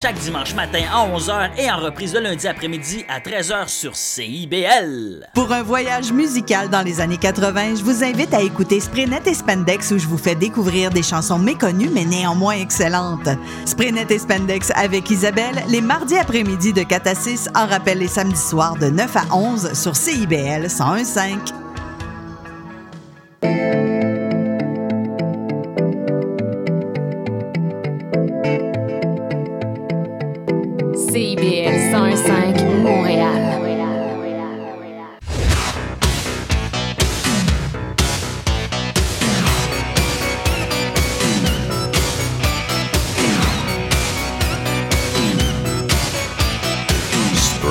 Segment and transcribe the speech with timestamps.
[0.00, 5.26] Chaque dimanche matin à 11h et en reprise le lundi après-midi à 13h sur CIBL.
[5.34, 9.34] Pour un voyage musical dans les années 80, je vous invite à écouter Spraynet et
[9.34, 13.28] Spandex où je vous fais découvrir des chansons méconnues mais néanmoins excellentes.
[13.64, 18.06] Spraynet et Spandex avec Isabelle les mardis après-midi de 4 à 6 en rappel les
[18.06, 21.52] samedis soirs de 9 à 11 sur CIBL 1015.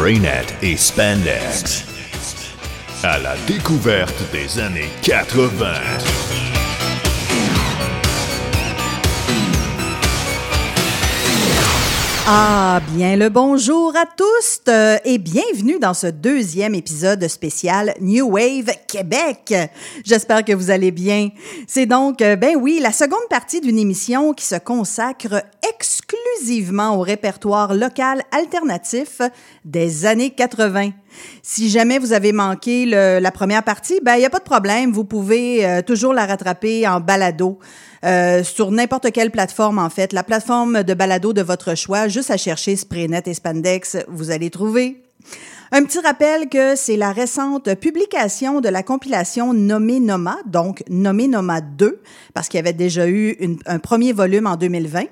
[0.07, 1.83] Spraynet et Spandex.
[3.03, 6.56] À la découverte des années 80.
[12.29, 18.29] Ah, bien le bonjour à tous euh, et bienvenue dans ce deuxième épisode spécial New
[18.29, 19.55] Wave Québec.
[20.03, 21.29] J'espère que vous allez bien.
[21.67, 26.99] C'est donc, euh, ben oui, la seconde partie d'une émission qui se consacre exclusivement au
[26.99, 29.21] répertoire local alternatif
[29.63, 30.89] des années 80.
[31.41, 34.91] Si jamais vous avez manqué la première partie, ben il n'y a pas de problème,
[34.91, 37.59] vous pouvez euh, toujours la rattraper en balado.
[38.05, 40.13] Euh, sur n'importe quelle plateforme, en fait.
[40.13, 44.49] La plateforme de balado de votre choix, juste à chercher Spraynet et Spandex, vous allez
[44.49, 45.01] trouver.
[45.71, 51.27] Un petit rappel que c'est la récente publication de la compilation Nommé Noma, donc Nommé
[51.27, 52.01] Noma 2,
[52.33, 55.03] parce qu'il y avait déjà eu un premier volume en 2020.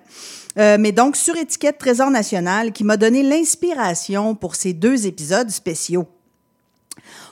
[0.58, 5.50] Euh, mais donc sur étiquette Trésor National qui m'a donné l'inspiration pour ces deux épisodes
[5.50, 6.08] spéciaux.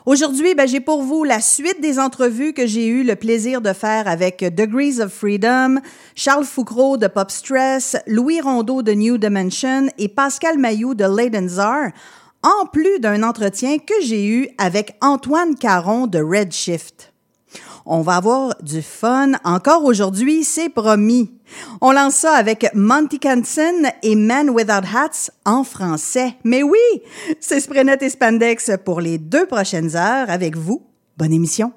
[0.05, 3.71] Aujourd'hui, ben, j'ai pour vous la suite des entrevues que j'ai eu le plaisir de
[3.71, 5.79] faire avec Degrees of Freedom,
[6.15, 11.91] Charles Foucault de Pop Stress, Louis Rondeau de New Dimension et Pascal Mayou de Leidenzar,
[12.43, 17.12] en plus d'un entretien que j'ai eu avec Antoine Caron de Redshift.
[17.85, 21.31] On va avoir du fun encore aujourd'hui, c'est promis.
[21.81, 26.35] On lance ça avec Monty Canson et Man Without Hats en français.
[26.43, 26.79] Mais oui,
[27.39, 30.85] c'est Sprenet et Spandex pour les deux prochaines heures avec vous.
[31.17, 31.73] Bonne émission.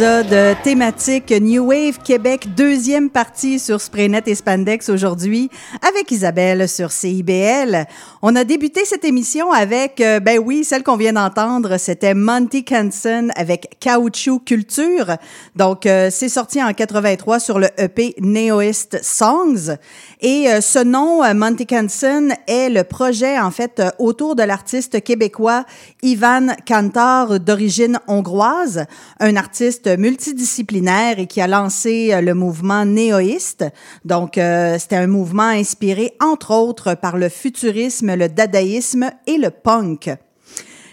[0.00, 5.50] Épisode euh, thématique New Wave Québec, deuxième partie sur Spraynet et Spandex aujourd'hui,
[5.86, 7.86] avec Isabelle sur CIBL.
[8.22, 12.66] On a débuté cette émission avec, euh, ben oui, celle qu'on vient d'entendre, c'était Monty
[12.66, 15.16] Canson avec Caoutchouc Culture.
[15.56, 19.74] Donc, euh, c'est sorti en 83 sur le EP Neoist Songs.
[20.22, 24.42] Et euh, ce nom, euh, Monty Canson, est le projet, en fait, euh, autour de
[24.42, 25.64] l'artiste québécois
[26.02, 28.84] Ivan Kantor, d'origine hongroise,
[29.18, 33.64] un artiste multidisciplinaire et qui a lancé le mouvement néoïste.
[34.04, 40.10] Donc, c'était un mouvement inspiré, entre autres, par le futurisme, le dadaïsme et le punk.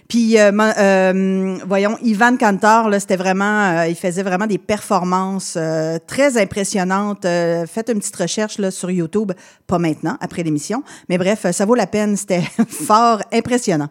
[0.07, 5.57] Puis, euh, euh, voyons, Ivan Kantor, là, c'était vraiment, euh, il faisait vraiment des performances
[6.07, 7.23] très impressionnantes.
[7.23, 9.33] Faites une petite recherche là, sur YouTube,
[9.67, 13.89] pas maintenant, après l'émission, mais bref, ça vaut la peine, c'était fort impressionnant.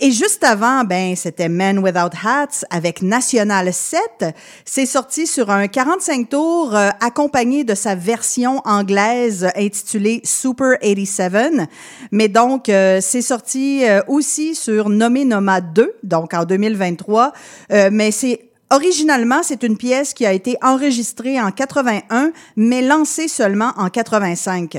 [0.00, 4.34] Et juste avant, ben, c'était Men Without Hats avec National 7.
[4.64, 11.68] C'est sorti sur un 45 tours euh, accompagné de sa version anglaise intitulée Super 87.
[12.10, 17.32] Mais donc, euh, c'est sorti euh, aussi sur Nommé Nomade 2, donc en 2023.
[17.72, 23.28] Euh, mais c'est Originalement, c'est une pièce qui a été enregistrée en 81, mais lancée
[23.28, 24.78] seulement en 85.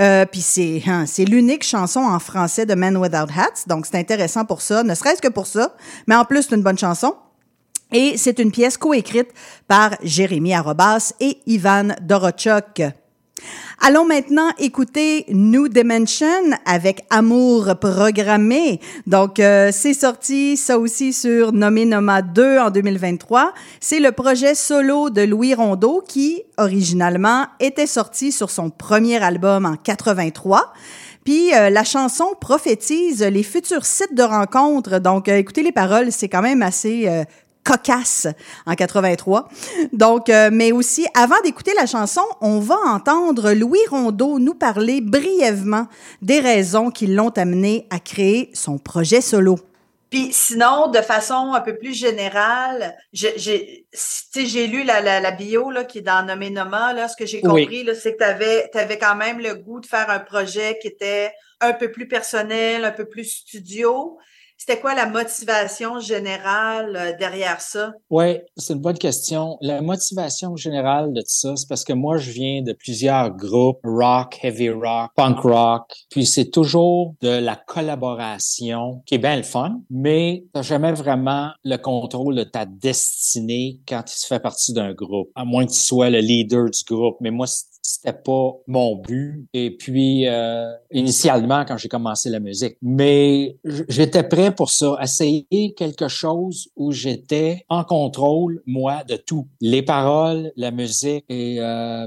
[0.00, 4.44] Euh, Puis c'est hein, l'unique chanson en français de Men Without Hats, donc c'est intéressant
[4.44, 5.76] pour ça, ne serait-ce que pour ça,
[6.08, 7.14] mais en plus c'est une bonne chanson.
[7.92, 9.28] Et c'est une pièce coécrite
[9.68, 12.82] par Jérémy Arobas et Ivan Dorochok.
[13.80, 16.26] Allons maintenant écouter New Dimension
[16.66, 18.80] avec Amour programmé.
[19.06, 23.52] Donc, euh, c'est sorti, ça aussi, sur Nommé Noma 2 en 2023.
[23.80, 29.64] C'est le projet solo de Louis Rondeau qui, originalement, était sorti sur son premier album
[29.64, 30.72] en 83.
[31.24, 34.98] Puis euh, la chanson prophétise les futurs sites de rencontres.
[35.00, 37.24] Donc, euh, écoutez les paroles, c'est quand même assez euh,
[37.64, 38.26] cocasse
[38.66, 39.48] en 83.
[39.92, 45.00] Donc, euh, mais aussi, avant d'écouter la chanson, on va entendre Louis Rondeau nous parler
[45.00, 45.86] brièvement
[46.22, 49.58] des raisons qui l'ont amené à créer son projet solo.
[50.10, 55.70] Puis sinon, de façon un peu plus générale, j'ai j'ai lu la, la, la bio
[55.70, 56.92] là, qui est dans Nommé Noma.
[56.92, 57.62] Là, ce que j'ai Oui.
[57.64, 58.24] compris, là, c'est que tu
[58.78, 62.84] avais, quand même le goût de faire un projet qui était un peu plus personnel,
[62.84, 64.18] un peu plus studio.
[64.60, 67.94] C'était quoi la motivation générale euh, derrière ça?
[68.10, 69.56] Oui, c'est une bonne question.
[69.62, 73.80] La motivation générale de tout ça, c'est parce que moi, je viens de plusieurs groupes,
[73.84, 79.44] rock, heavy rock, punk rock, puis c'est toujours de la collaboration qui est bien le
[79.44, 84.92] fun, mais t'as jamais vraiment le contrôle de ta destinée quand tu fais partie d'un
[84.92, 87.16] groupe, à moins que tu sois le leader du groupe.
[87.22, 87.46] Mais moi,
[87.82, 89.46] c'était pas mon but.
[89.52, 93.56] Et puis, euh, initialement, quand j'ai commencé la musique, mais
[93.88, 99.46] j'étais prêt pour ça, essayer quelque chose où j'étais en contrôle, moi, de tout.
[99.60, 102.06] Les paroles, la musique et euh,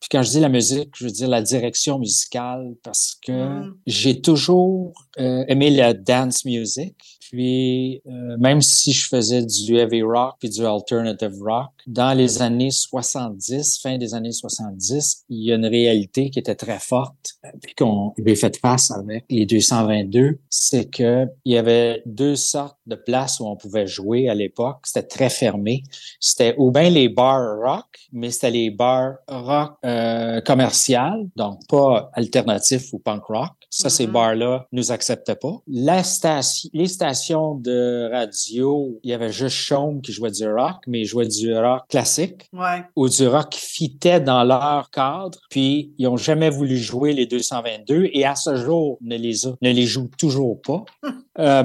[0.00, 3.74] puis quand je dis la musique, je veux dire la direction musicale parce que Mm.
[3.86, 6.94] j'ai toujours euh, aimé la dance music.
[7.30, 12.40] Puis euh, même si je faisais du heavy rock puis du alternative rock, dans les
[12.42, 17.34] années 70, fin des années 70, il y a une réalité qui était très forte
[17.62, 22.78] puis qu'on avait fait face avec les 222, c'est que il y avait deux sortes
[22.86, 24.78] de places où on pouvait jouer à l'époque.
[24.84, 25.82] C'était très fermé.
[26.20, 32.10] C'était ou bien les bars rock, mais c'était les bars rock euh, commercial, donc pas
[32.14, 33.52] alternatif ou punk rock.
[33.70, 34.12] Ça, ces Mhm.
[34.12, 35.56] bars-là nous acceptaient pas.
[35.66, 40.76] La station, les stations de radio, il y avait juste Chaume qui jouait du rock,
[40.86, 42.82] mais ils jouaient du rock classique Ouais.
[42.96, 47.26] ou du rock qui fitait dans leur cadre, puis ils ont jamais voulu jouer les
[47.26, 50.84] 222 et à ce jour ne les a- ne les jouent toujours pas.
[51.40, 51.64] Euh,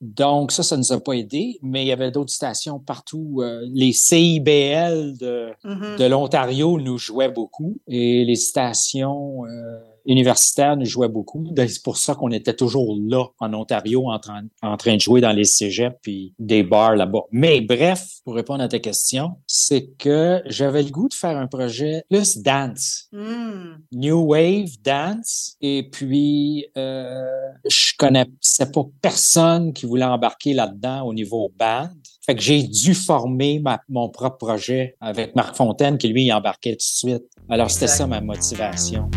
[0.00, 3.38] donc ça, ça nous a pas aidé, mais il y avait d'autres stations partout.
[3.40, 5.96] Euh, les CIBL de, Mhm.
[5.98, 11.44] de l'Ontario nous jouaient beaucoup et les stations euh, universitaires nous jouaient beaucoup.
[11.50, 15.00] Donc, C'est pour ça qu'on était toujours là en Ontario en train, en train de
[15.00, 17.22] jouer dans les cégeps puis des bars là-bas.
[17.30, 21.46] Mais bref, pour répondre à ta question, c'est que j'avais le goût de faire un
[21.46, 23.08] projet plus dance.
[23.12, 23.76] Mm.
[23.92, 25.56] New Wave Dance.
[25.60, 27.24] Et puis, euh,
[27.68, 31.88] je connaissais pas personne qui voulait embarquer là-dedans au niveau band.
[32.24, 36.72] Fait que j'ai dû former ma- mon propre projet avec Marc Fontaine, qui lui, embarquait
[36.72, 37.24] tout de suite.
[37.48, 39.10] Alors, c'était ça ma motivation.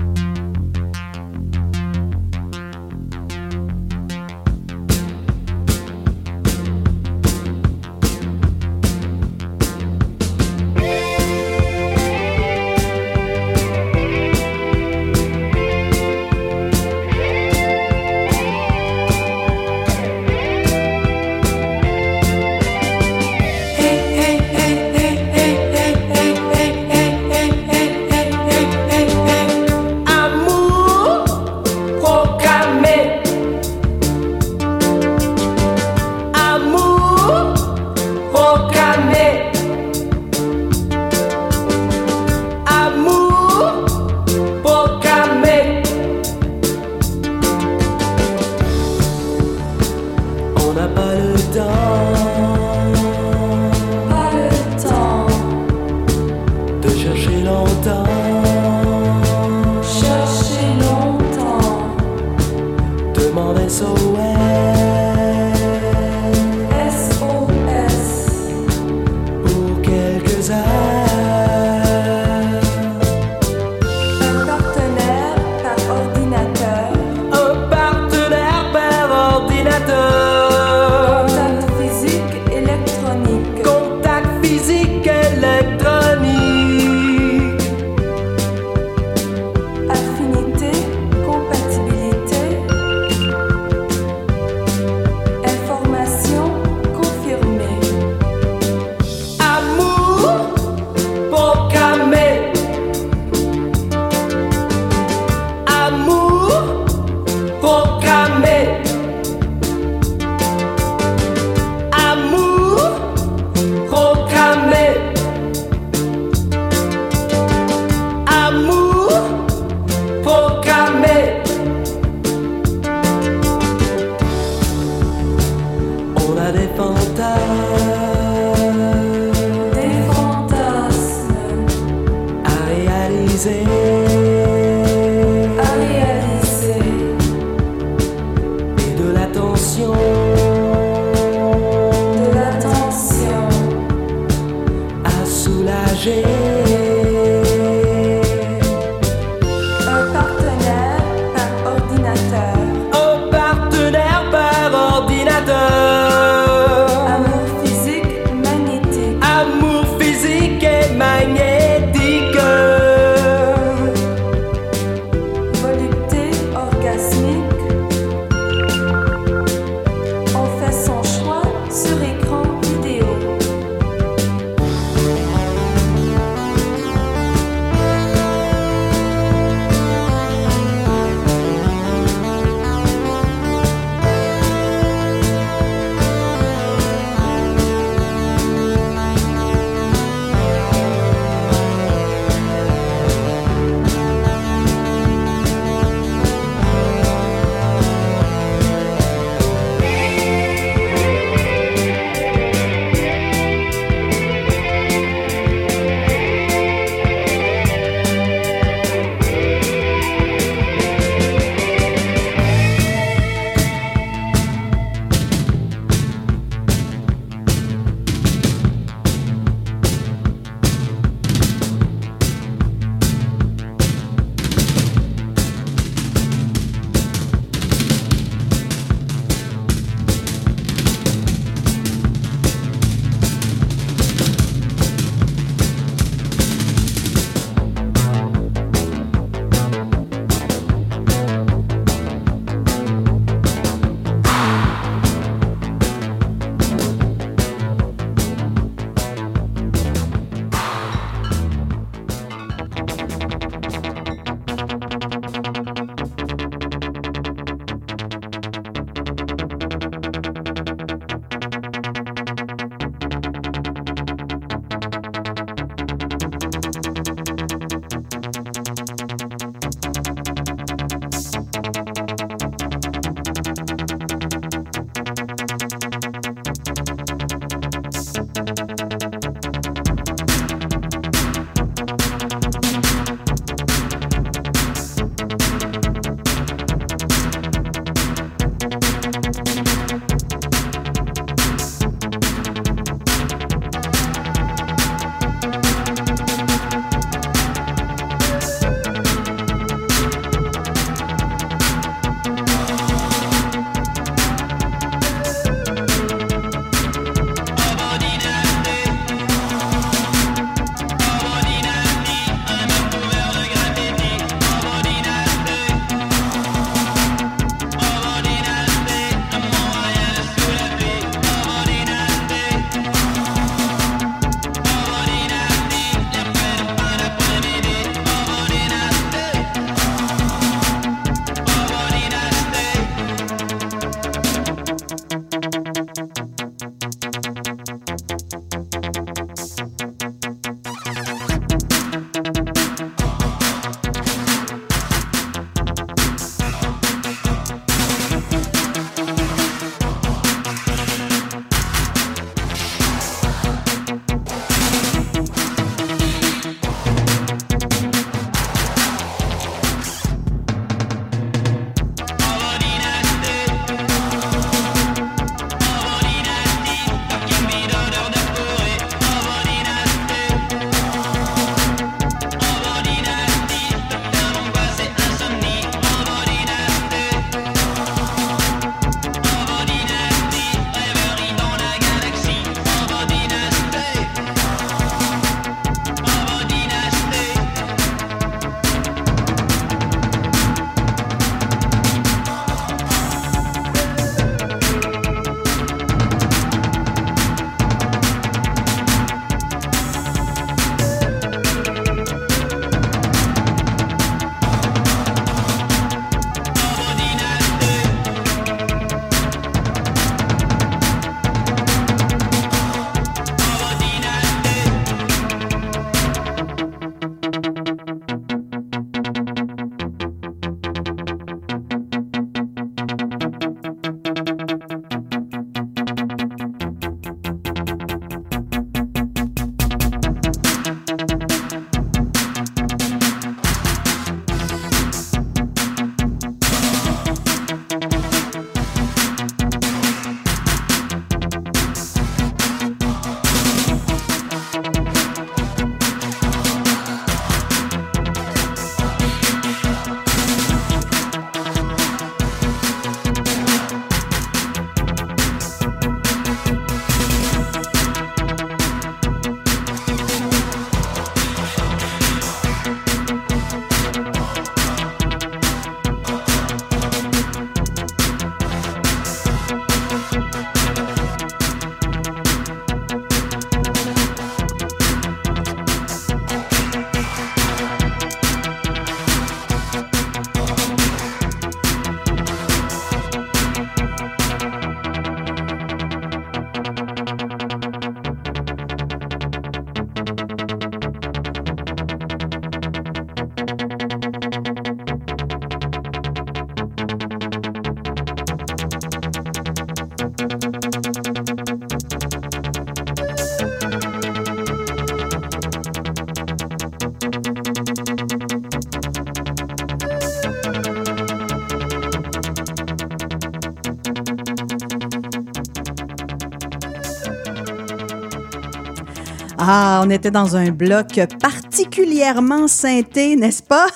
[519.85, 523.67] On était dans un bloc particulièrement synthé, n'est-ce pas?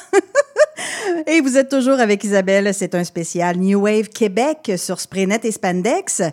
[1.28, 5.52] Et vous êtes toujours avec Isabelle, c'est un spécial New Wave Québec sur Spraynet et
[5.52, 6.24] Spandex.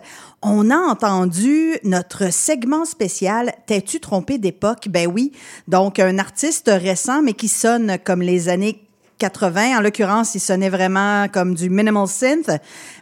[0.41, 4.87] On a entendu notre segment spécial T'es-tu trompé d'époque?
[4.89, 5.31] Ben oui,
[5.67, 8.86] donc un artiste récent mais qui sonne comme les années
[9.17, 9.77] 80.
[9.77, 12.49] En l'occurrence, il sonnait vraiment comme du minimal synth.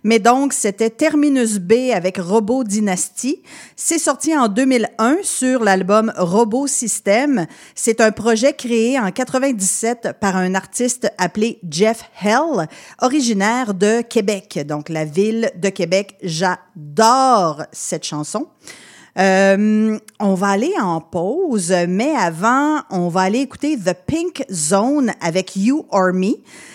[0.03, 3.41] Mais donc, c'était Terminus B avec Robot Dynasty.
[3.75, 7.45] C'est sorti en 2001 sur l'album Robot System.
[7.75, 12.67] C'est un projet créé en 97 par un artiste appelé Jeff Hell,
[13.01, 16.17] originaire de Québec, donc la ville de Québec.
[16.21, 18.47] J'adore cette chanson.
[19.17, 25.13] Euh, on va aller en pause, mais avant, on va aller écouter The Pink Zone
[25.21, 26.33] avec You or Me.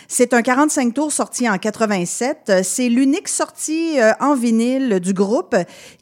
[0.09, 2.53] C'est un 45 tours sorti en 87.
[2.63, 5.55] C'est l'unique sortie euh, en vinyle du groupe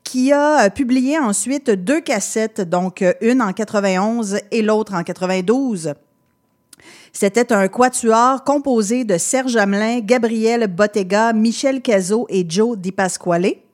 [0.05, 5.95] qui a euh, publié ensuite deux cassettes, donc une en 91 et l'autre en 92.
[7.13, 13.68] C'était un quatuor composé de Serge Hamelin, Gabriel Bottega, Michel Cazot et Joe Di Pasquale.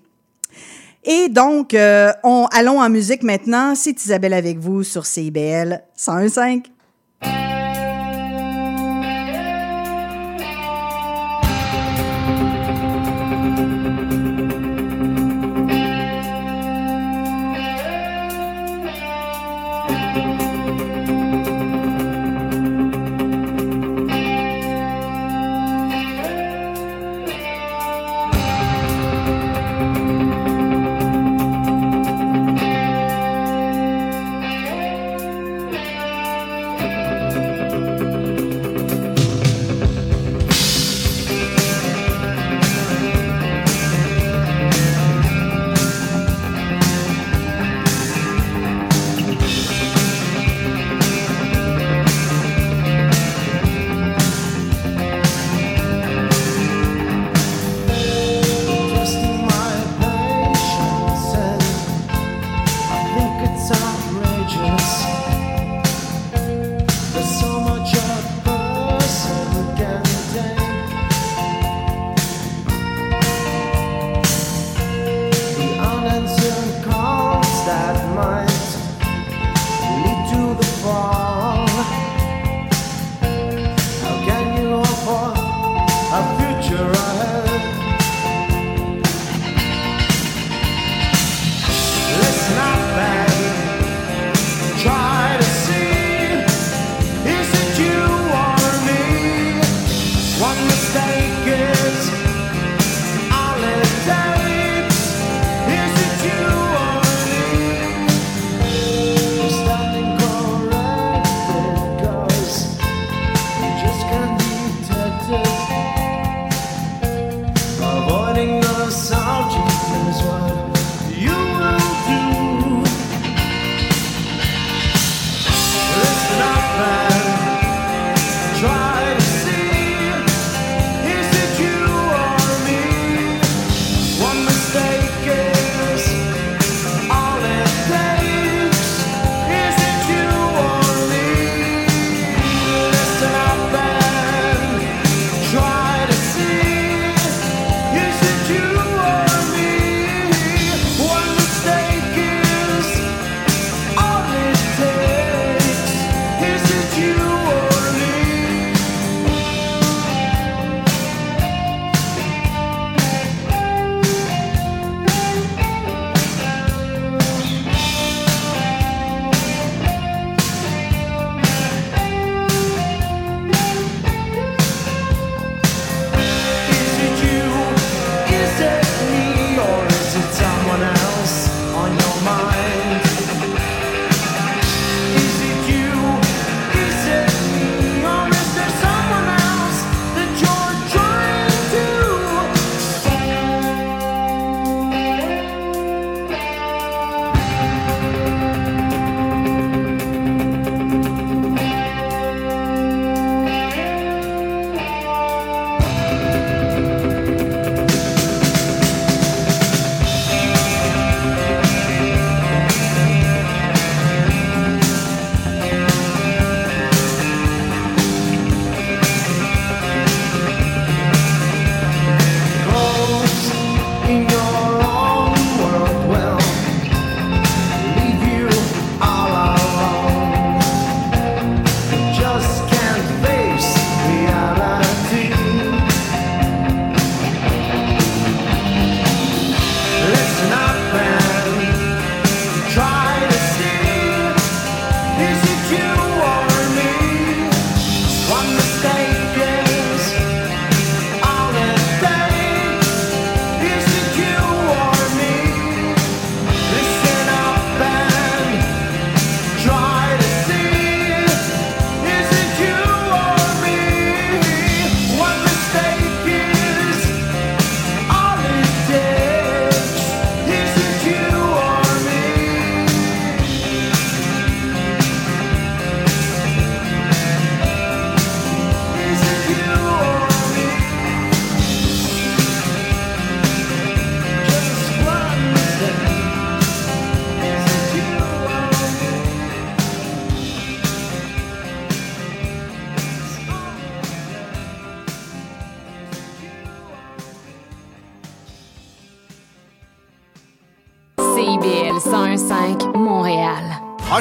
[1.04, 1.76] Et donc,
[2.24, 3.76] on, allons en musique maintenant.
[3.76, 6.66] C'est Isabelle avec vous sur CIBL 101.5.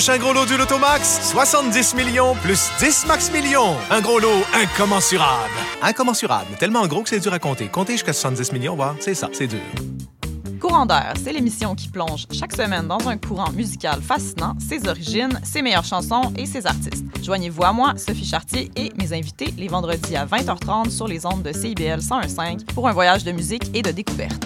[0.06, 3.74] Prochain gros lot du Lotomax, 70 millions plus 10 max millions.
[3.90, 5.50] Un gros lot incommensurable.
[5.82, 7.66] Incommensurable, tellement gros que c'est dur à compter.
[7.66, 9.58] Compter jusqu'à 70 millions, voilà, c'est ça, c'est dur.
[10.60, 15.40] Courant d'air, c'est l'émission qui plonge chaque semaine dans un courant musical fascinant, ses origines,
[15.42, 17.04] ses meilleures chansons et ses artistes.
[17.24, 21.42] Joignez-vous à moi, Sophie Chartier et mes invités les vendredis à 20h30 sur les ondes
[21.42, 24.45] de CIBL 101.5 pour un voyage de musique et de découverte.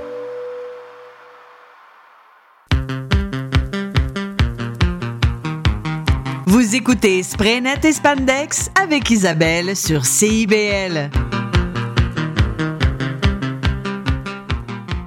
[6.71, 11.09] Vous écoutez Spraynet et Spandex avec Isabelle sur CIBL.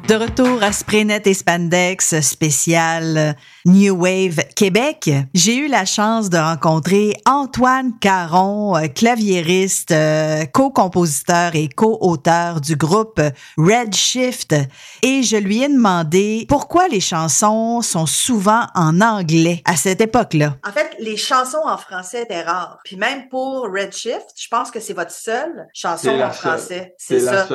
[0.06, 3.34] De retour à Spraynet et Spandex spécial
[3.66, 11.54] New Wave Québec, j'ai eu la chance de rencontrer Antoine Caron, euh, claviériste, euh, co-compositeur
[11.54, 13.22] et co-auteur du groupe
[13.56, 14.54] Redshift,
[15.02, 20.56] et je lui ai demandé pourquoi les chansons sont souvent en anglais à cette époque-là.
[20.68, 22.80] En fait, les chansons en français étaient rares.
[22.84, 26.32] Puis même pour Redshift, je pense que c'est votre seule chanson en seule.
[26.32, 26.94] français.
[26.98, 27.46] C'est ça.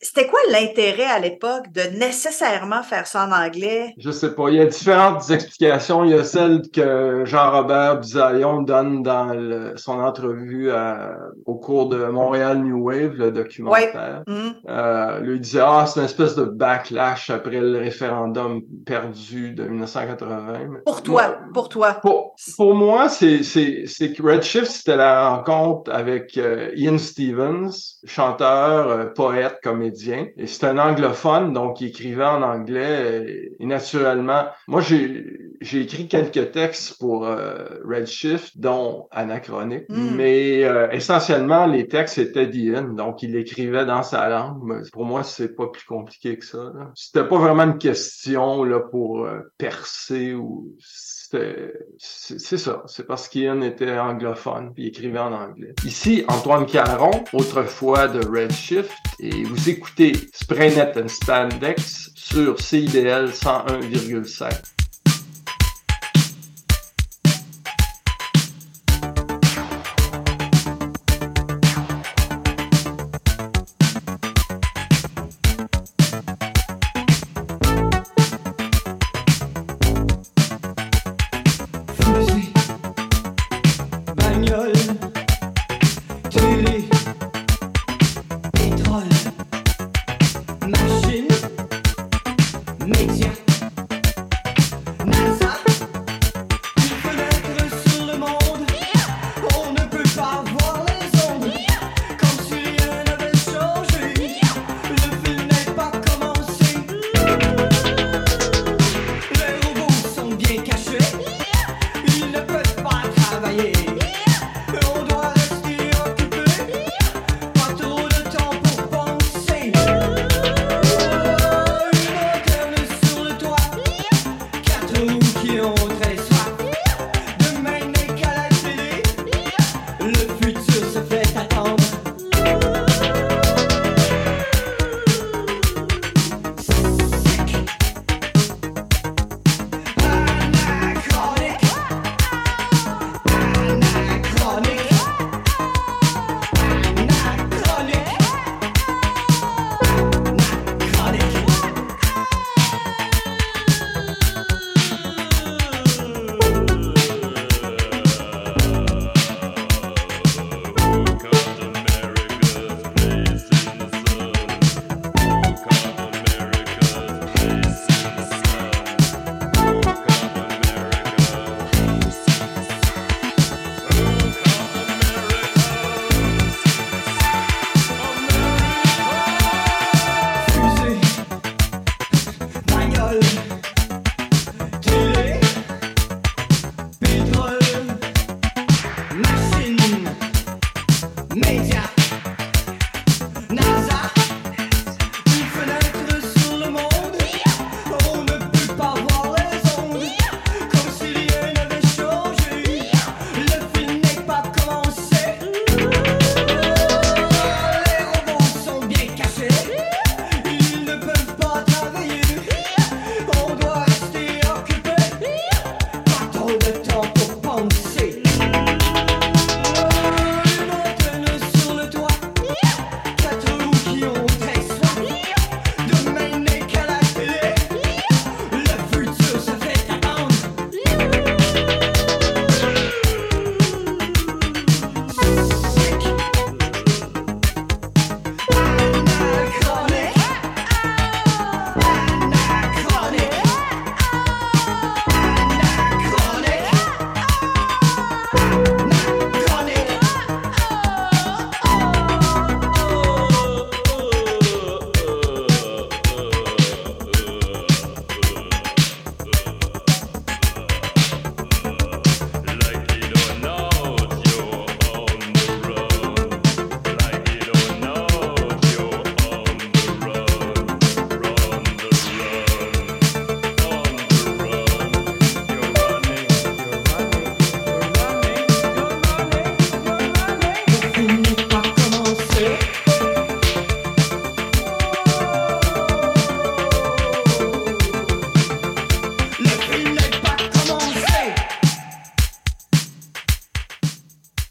[0.00, 3.94] C'était quoi l'intérêt à l'époque de nécessairement faire ça en anglais?
[3.98, 4.48] Je sais pas.
[4.50, 6.04] Il y a différentes explications.
[6.04, 11.88] Il y a celle que Jean-Robert Bisaillon donne dans le- son entrevue à- au cours
[11.88, 14.22] de Montréal New Wave, le documentaire.
[14.26, 14.54] Mhm.
[14.68, 20.58] Euh, lui disait ah c'est une espèce de backlash après le référendum perdu de 1980.
[20.70, 21.94] Mais Pour toi, moi- pour toi.
[22.02, 27.70] pour, pour moi, c'est, c'est, c'est que Redshift, c'était la rencontre avec euh, Ian Stevens,
[28.04, 30.26] chanteur, euh, poète, comédien.
[30.36, 33.24] Et c'est un anglophone, donc il écrivait en anglais.
[33.58, 35.29] Et, et naturellement, moi, j'ai,
[35.60, 39.84] j'ai écrit quelques textes pour euh, Redshift, dont Anachronique.
[39.88, 40.14] Mm.
[40.16, 44.60] Mais euh, essentiellement, les textes étaient d'Ian, donc il écrivait dans sa langue.
[44.64, 46.58] Mais pour moi, c'est pas plus compliqué que ça.
[46.58, 46.90] là.
[46.94, 52.82] C'était pas vraiment une question là pour euh, percer ou c'était- c'est ça.
[52.86, 55.74] C'est parce qu'Ian était anglophone puis écrivait en anglais.
[55.84, 58.90] Ici, Antoine Caron, autrefois de Redshift,
[59.20, 64.79] et vous écoutez Spraynet and Spandex sur CIDL 101,7.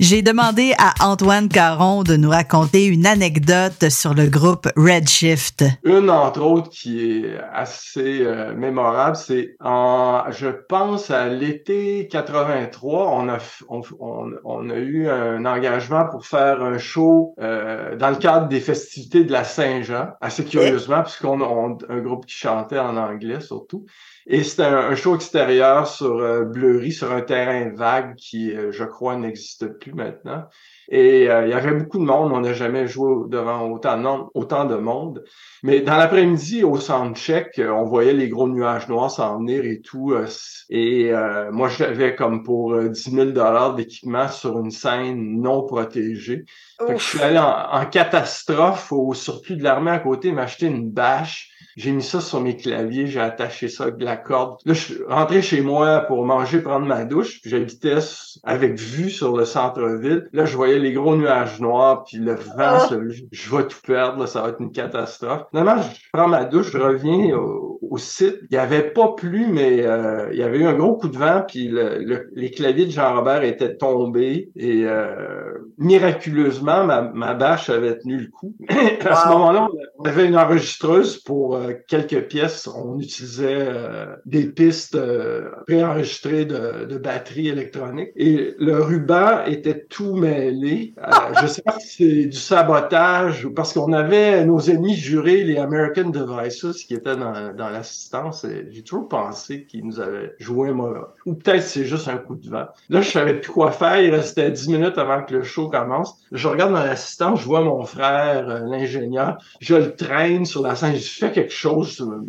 [0.09, 5.63] J'ai demandé à Antoine Caron de nous raconter une anecdote sur le groupe Redshift.
[5.83, 13.07] Une, entre autres, qui est assez euh, mémorable, c'est en, je pense, à l'été 83,
[13.11, 17.95] on a, f- on, on- on a eu un engagement pour faire un show euh,
[17.95, 22.33] dans le cadre des festivités de la Saint-Jean, assez curieusement, puisqu'on a un groupe qui
[22.35, 23.85] chantait en anglais surtout.
[24.27, 28.83] Et c'était un, show extérieur sur euh, Bleury, sur un terrain vague qui, euh, je
[28.83, 30.45] crois, n'existe plus maintenant.
[30.91, 32.31] Et euh, il y avait beaucoup de monde.
[32.31, 35.23] On n'a jamais joué devant autant de, nom- autant de monde.
[35.63, 39.81] Mais dans l'après-midi, au soundcheck, euh, on voyait les gros nuages noirs s'en venir et
[39.81, 40.13] tout.
[40.13, 40.25] euh,
[40.69, 46.43] et euh, moi, j'avais comme pour euh, 10 000 d'équipement sur une scène non protégée.
[46.87, 50.67] Fait que je suis allé en, en catastrophe au surplus de l'armée à côté m'acheter
[50.67, 51.48] une bâche.
[51.79, 54.57] J'ai mis ça sur mes claviers, j'ai attaché ça avec de la corde.
[54.65, 57.39] Là, je suis rentré chez moi pour manger, prendre ma douche.
[57.45, 57.95] J'habitais
[58.43, 60.27] avec vue sur le centre-ville.
[60.33, 63.77] Là, je voyais les gros nuages noirs, puis le vent, se- je, je vais tout
[63.87, 65.43] perdre, là, ça va être une catastrophe.
[65.51, 68.35] Finalement, je prends ma douche, je reviens au, au site.
[68.51, 71.17] Il y avait pas plu, mais euh, il y avait eu un gros coup de
[71.17, 74.51] vent, puis le- le- les claviers de Jean-Robert étaient tombés.
[74.57, 78.55] Et euh, miraculeusement, ma, ma bâche avait tenu le coup.
[78.69, 79.67] à ce moment-là,
[79.97, 82.67] on avait une enregistreuse pour euh, quelques pièces.
[82.67, 88.09] On utilisait euh, des pistes euh, préenregistrées de, de batterie électronique.
[88.15, 90.93] Et le ruban était tout mêlé.
[90.99, 91.11] Euh,
[91.41, 95.57] je sais pas si c'est du sabotage ou parce qu'on avait nos ennemis jurés, les
[95.57, 98.45] American Devices, qui étaient dans, dans l'assistance.
[98.69, 100.99] J'ai toujours pensé qu'ils nous avaient joué un mauvais.
[101.25, 102.65] Ou peut-être c'est juste un coup de vent.
[102.89, 103.99] Là, je savais plus quoi faire.
[104.01, 106.19] Il restait 10 minutes avant que le show commence.
[106.31, 109.37] Je regarde dans l'assistance, je vois mon frère, l'ingénieur.
[109.59, 110.95] Je le traîne sur la scène.
[110.95, 111.58] Je fais quelque chose.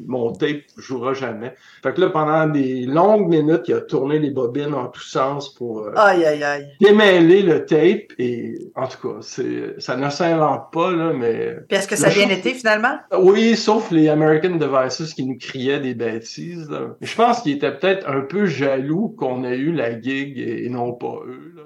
[0.07, 1.55] Mon tape jouera jamais.
[1.83, 5.53] Fait que là, pendant des longues minutes, il a tourné les bobines en tous sens
[5.55, 6.67] pour euh, Aïe, aïe, aïe.
[6.81, 8.13] démêler le tape.
[8.19, 11.57] Et en tout cas, c'est ça ne s'invente pas, là, mais...
[11.69, 12.99] Puis est-ce que ça a bien été finalement?
[13.19, 16.69] oui, sauf les American Devices qui nous criaient des bêtises.
[16.71, 16.97] là.
[17.01, 20.93] Je pense qu'ils étaient peut-être un peu jaloux qu'on ait eu la gig et non
[20.93, 21.53] pas eux.
[21.57, 21.63] Là.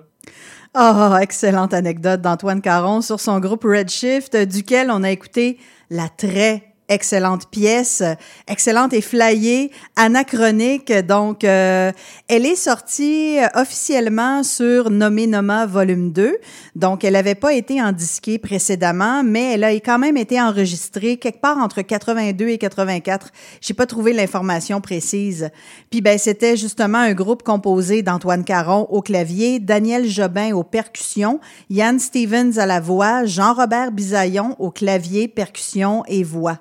[0.74, 5.58] Ah, excellente anecdote d'Antoine Caron sur son groupe Redshift, duquel on a écouté
[5.88, 8.02] la très excellente pièce,
[8.48, 10.92] excellente et flyée, anachronique.
[10.92, 11.92] Donc, euh,
[12.28, 16.38] elle est sortie euh, officiellement sur Nommé Noma Volume 2.
[16.76, 21.16] Donc, elle n'avait pas été en disqué précédemment, mais elle a quand même été enregistrée
[21.16, 23.30] quelque part entre 82 et 84.
[23.60, 25.50] J'ai pas trouvé l'information précise.
[25.90, 31.40] Puis, ben, c'était justement un groupe composé d'Antoine Caron au clavier, Daniel Jobin aux percussions,
[31.70, 36.58] Yann Stevens à la voix, Jean-Robert Bisaillon au clavier, percussion et voix.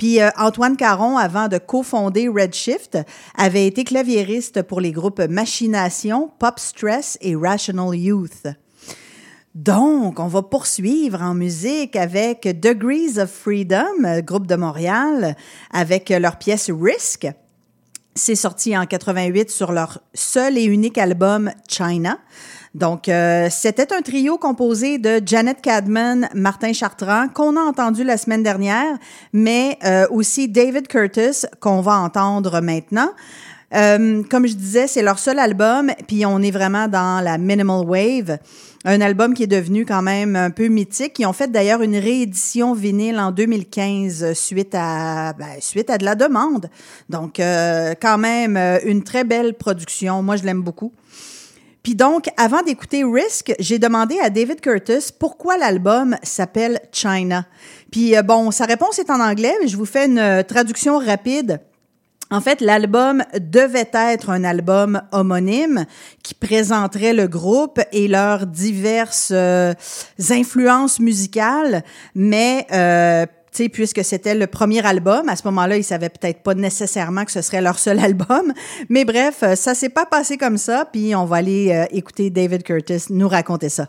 [0.00, 2.96] Puis euh, Antoine Caron, avant de cofonder Redshift,
[3.36, 8.46] avait été claviériste pour les groupes Machination, Pop Stress et Rational Youth.
[9.54, 15.36] Donc, on va poursuivre en musique avec Degrees of Freedom, groupe de Montréal,
[15.70, 17.28] avec leur pièce Risk.
[18.14, 22.18] C'est sorti en 88 sur leur seul et unique album China.
[22.74, 28.16] Donc, euh, c'était un trio composé de Janet Cadman, Martin Chartrand, qu'on a entendu la
[28.16, 28.96] semaine dernière,
[29.32, 33.10] mais euh, aussi David Curtis, qu'on va entendre maintenant.
[33.74, 37.84] Euh, comme je disais, c'est leur seul album, puis on est vraiment dans la minimal
[37.86, 38.38] wave,
[38.84, 41.18] un album qui est devenu quand même un peu mythique.
[41.18, 46.04] Ils ont fait d'ailleurs une réédition vinyle en 2015 suite à ben, suite à de
[46.04, 46.68] la demande.
[47.08, 50.22] Donc euh, quand même euh, une très belle production.
[50.22, 50.92] Moi je l'aime beaucoup.
[51.82, 57.46] Puis donc, avant d'écouter Risk, j'ai demandé à David Curtis pourquoi l'album s'appelle China.
[57.90, 60.98] Puis euh, bon, sa réponse est en anglais, mais je vous fais une euh, traduction
[60.98, 61.60] rapide.
[62.32, 65.84] En fait, l'album devait être un album homonyme
[66.22, 69.74] qui présenterait le groupe et leurs diverses euh,
[70.30, 71.82] influences musicales,
[72.14, 76.42] mais euh, tu sais, puisque c'était le premier album, à ce moment-là, ils savaient peut-être
[76.42, 78.52] pas nécessairement que ce serait leur seul album.
[78.88, 80.88] Mais bref, euh, ça s'est pas passé comme ça.
[80.90, 83.88] Puis on va aller euh, écouter David Curtis nous raconter ça.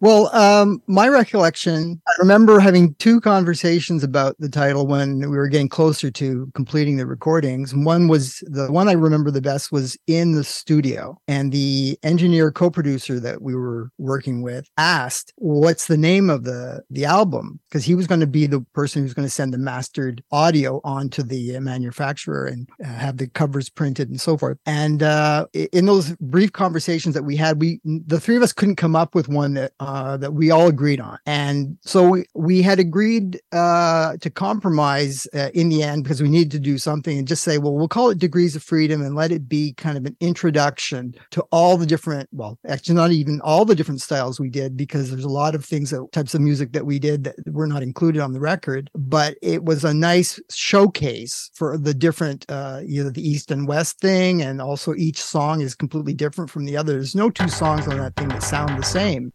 [0.00, 5.48] Well, um, my recollection, I remember having two conversations about the title when we were
[5.48, 7.74] getting closer to completing the recordings.
[7.74, 12.52] One was the one I remember the best was in the studio, and the engineer
[12.52, 17.84] co-producer that we were working with asked, "What's the name of the the album?" Because
[17.84, 21.24] he was going to be the person who's going to send the mastered audio onto
[21.24, 24.58] the uh, manufacturer and uh, have the covers printed and so forth.
[24.64, 28.76] And uh, in those brief conversations that we had, we the three of us couldn't
[28.76, 31.18] come up with one that uh, that we all agreed on.
[31.24, 36.28] And so we, we had agreed uh, to compromise uh, in the end because we
[36.28, 39.14] needed to do something and just say, well, we'll call it Degrees of Freedom and
[39.14, 43.40] let it be kind of an introduction to all the different, well, actually, not even
[43.40, 46.42] all the different styles we did because there's a lot of things that types of
[46.42, 48.90] music that we did that were not included on the record.
[48.94, 53.66] But it was a nice showcase for the different, uh, you know, the East and
[53.66, 54.42] West thing.
[54.42, 56.92] And also each song is completely different from the other.
[56.92, 59.32] There's no two songs on that thing that sound the same.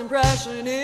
[0.00, 0.79] Impression is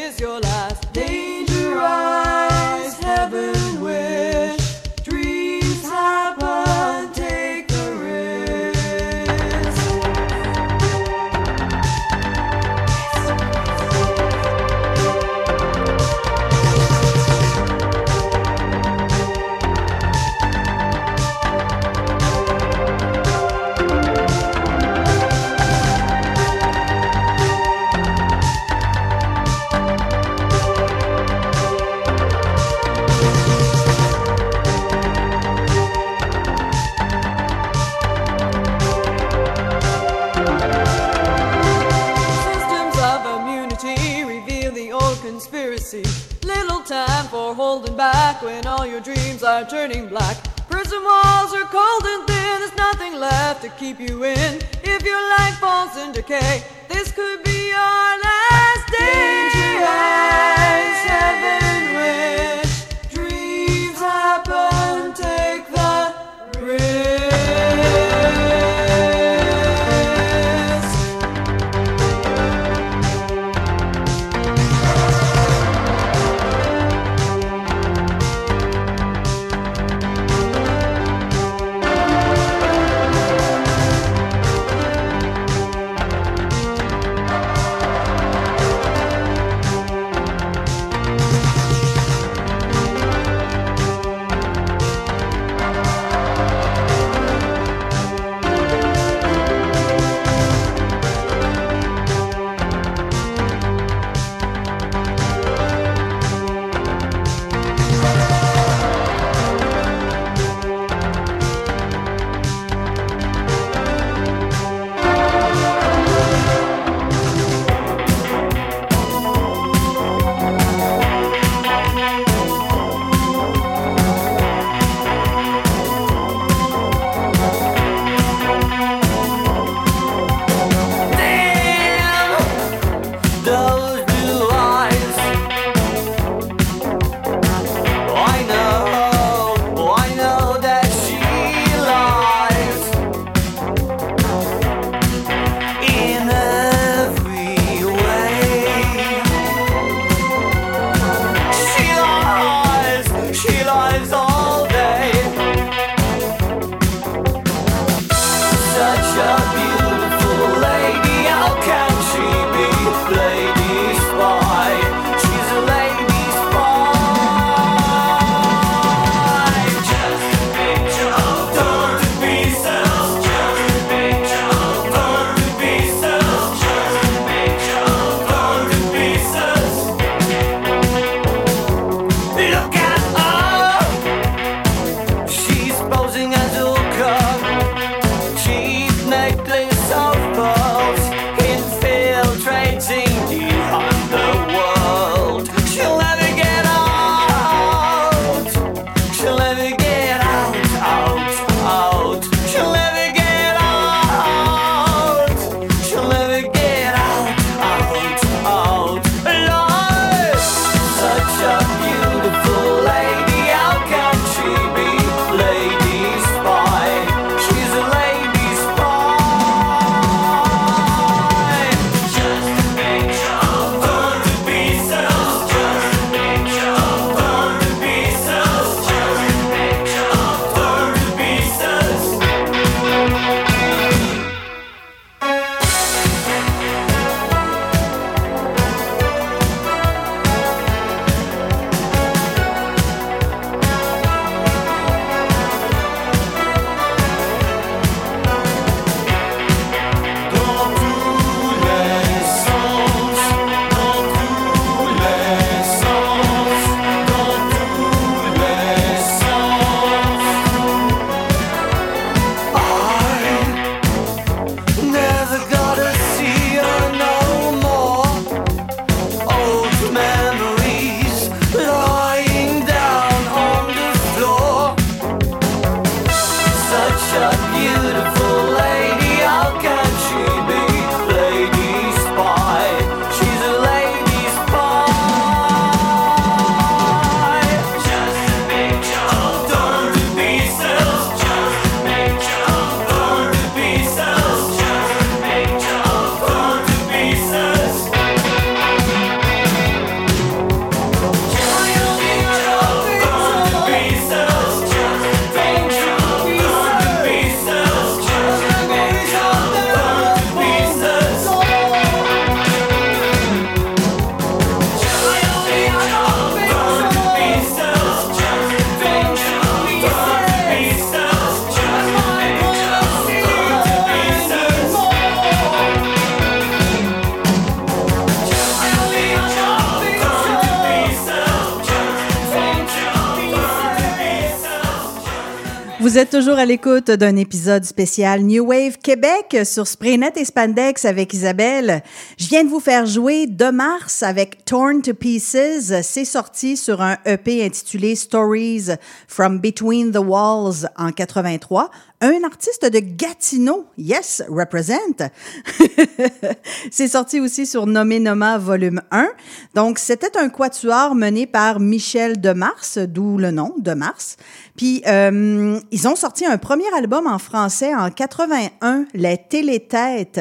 [335.96, 340.84] Vous êtes toujours à l'écoute d'un épisode spécial New Wave Québec sur Spraynet et Spandex
[340.84, 341.82] avec Isabelle.
[342.18, 345.72] Je viens de vous faire jouer de mars avec Torn to Pieces.
[345.82, 348.68] C'est sorti sur un EP intitulé Stories
[349.08, 351.68] from Between the Walls en 83.
[352.02, 355.10] Un artiste de Gatineau, yes, represent.
[356.70, 359.08] C'est sorti aussi sur Nommé Noma volume 1.
[359.54, 364.16] Donc, c'était un quatuor mené par Michel Demars, d'où le nom, Demars.
[364.56, 370.20] Puis, euh, ils ont sorti un premier album en français en 81, Les Télétêtes,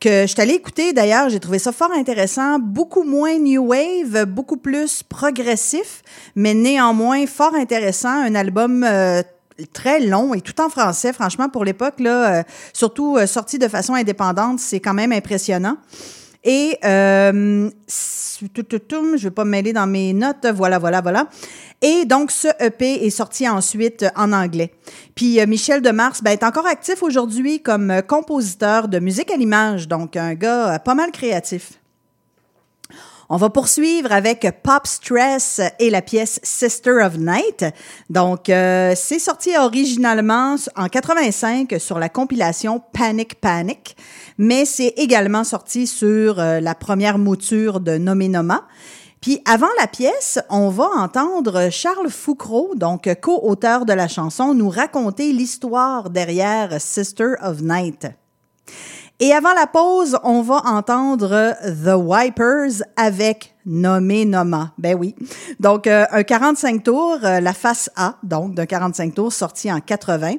[0.00, 1.30] que je allée écouter d'ailleurs.
[1.30, 2.58] J'ai trouvé ça fort intéressant.
[2.58, 6.02] Beaucoup moins New Wave, beaucoup plus progressif,
[6.36, 8.10] mais néanmoins fort intéressant.
[8.10, 9.22] Un album euh,
[9.72, 11.12] très long et tout en français.
[11.12, 12.42] Franchement, pour l'époque, là, euh,
[12.72, 15.76] surtout euh, sorti de façon indépendante, c'est quand même impressionnant.
[16.42, 20.46] Et euh, je vais pas me mêler dans mes notes.
[20.54, 21.28] Voilà, voilà, voilà.
[21.80, 24.72] Et donc, ce EP est sorti ensuite en anglais.
[25.14, 30.16] Puis Michel Demars ben, est encore actif aujourd'hui comme compositeur de musique à l'image, donc
[30.16, 31.72] un gars pas mal créatif.
[33.30, 37.64] On va poursuivre avec Pop Stress et la pièce Sister of Night.
[38.10, 43.96] Donc, euh, c'est sorti originalement en 85 sur la compilation Panic Panic,
[44.36, 48.66] mais c'est également sorti sur euh, la première mouture de Nommé Noma.
[49.22, 54.68] Puis avant la pièce, on va entendre Charles Foucault, donc co-auteur de la chanson, nous
[54.68, 58.06] raconter l'histoire derrière Sister of Night.
[59.20, 64.72] Et avant la pause, on va entendre The Wipers avec Nommé Noma.
[64.78, 65.14] Ben oui.
[65.60, 69.80] Donc, euh, un 45 tours, euh, la face A, donc d'un 45 tours sorti en
[69.80, 70.34] 80.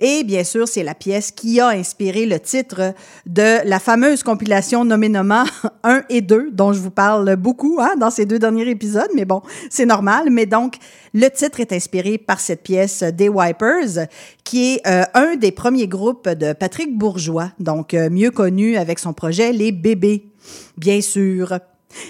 [0.00, 2.94] Et bien sûr, c'est la pièce qui a inspiré le titre
[3.26, 5.44] de la fameuse compilation Nommé Noma
[5.82, 9.24] 1 et 2, dont je vous parle beaucoup hein, dans ces deux derniers épisodes, mais
[9.24, 10.28] bon, c'est normal.
[10.30, 10.76] Mais donc,
[11.14, 14.06] le titre est inspiré par cette pièce des Wipers,
[14.44, 19.00] qui est euh, un des premiers groupes de Patrick Bourgeois, donc euh, mieux connu avec
[19.00, 20.30] son projet Les Bébés,
[20.76, 21.58] bien sûr.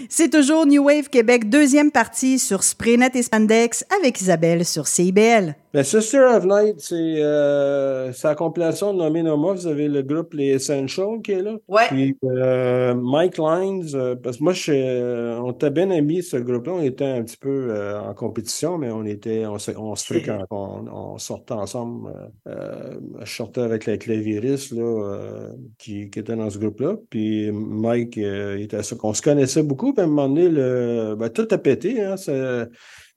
[0.08, 5.54] C'est toujours New Wave Québec, deuxième partie sur Spraynet et Spandex avec Isabelle sur CIBL.
[5.78, 9.52] La Sister of Night, c'est euh, la compilation de Nommé Noma.
[9.52, 11.54] Vous avez le groupe Les Essentials qui est là.
[11.68, 11.86] Ouais.
[11.86, 16.72] Puis euh, Mike Lines, euh, parce que moi, je, on était bien amis, ce groupe-là.
[16.72, 20.46] On était un petit peu en compétition, mais on était, on, se- on se fréquentait,
[20.50, 22.10] on, on sortait ensemble.
[22.44, 26.96] je sortais avec la clavieriste là, qui, qui était dans ce groupe-là.
[27.08, 28.96] Puis Mike, il était ça.
[29.04, 29.92] On se connaissait beaucoup.
[29.92, 32.02] Puis à un moment donné, le, ben, tout a pété.
[32.02, 32.16] Hein,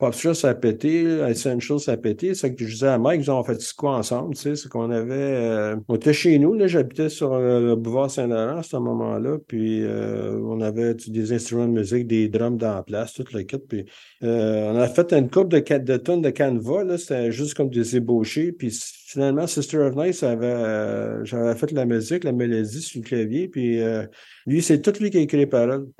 [0.02, 2.34] ça- Pop Stress, ça a pété, Essential, ça a pété.
[2.34, 5.14] C'est que je disais à Mike, on fait quoi ensemble, tu sais, c'est qu'on avait,
[5.14, 9.38] euh, on était chez nous, là, j'habitais sur euh, le boulevard Saint-Laurent à ce moment-là,
[9.48, 13.44] puis euh, on avait des instruments de musique, des drums dans la place, tout le
[13.44, 13.86] kit, puis
[14.24, 17.70] euh, on a fait une coupe de, de tonnes de canevas, là, c'était juste comme
[17.70, 18.72] des ébauchés, puis
[19.12, 23.48] finalement, Sister of Night, avait, euh, j'avais fait la musique, la mélodie sur le clavier,
[23.48, 24.06] puis euh,
[24.48, 25.88] lui, c'est tout lui qui a écrit les paroles.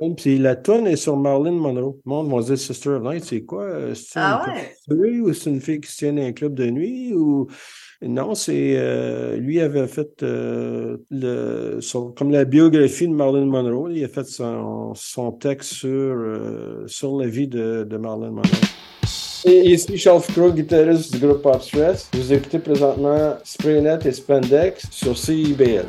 [0.00, 0.14] Hmm.
[0.16, 1.96] Puis la tonne est sur Marilyn Monroe.
[2.04, 3.62] Le monde va dire Sister of Night, c'est quoi?
[3.64, 4.44] Euh, C'est Ah
[4.90, 5.20] une ouais?
[5.20, 7.12] ou c'est une fille qui se tient dans un club de nuit?
[7.14, 7.48] Ou?
[8.02, 13.90] Non, c'est euh, lui avait fait euh, le son- comme la biographie de Marilyn Monroe.
[13.92, 18.50] Il a fait son, son texte sur, euh, sur la vie de, de Marilyn Monroe.
[19.44, 22.08] Et ici Charles Crow, guitariste du groupe Pop Stress.
[22.12, 25.86] Vous écoutez présentement Spraynet et Spandex sur CIBL.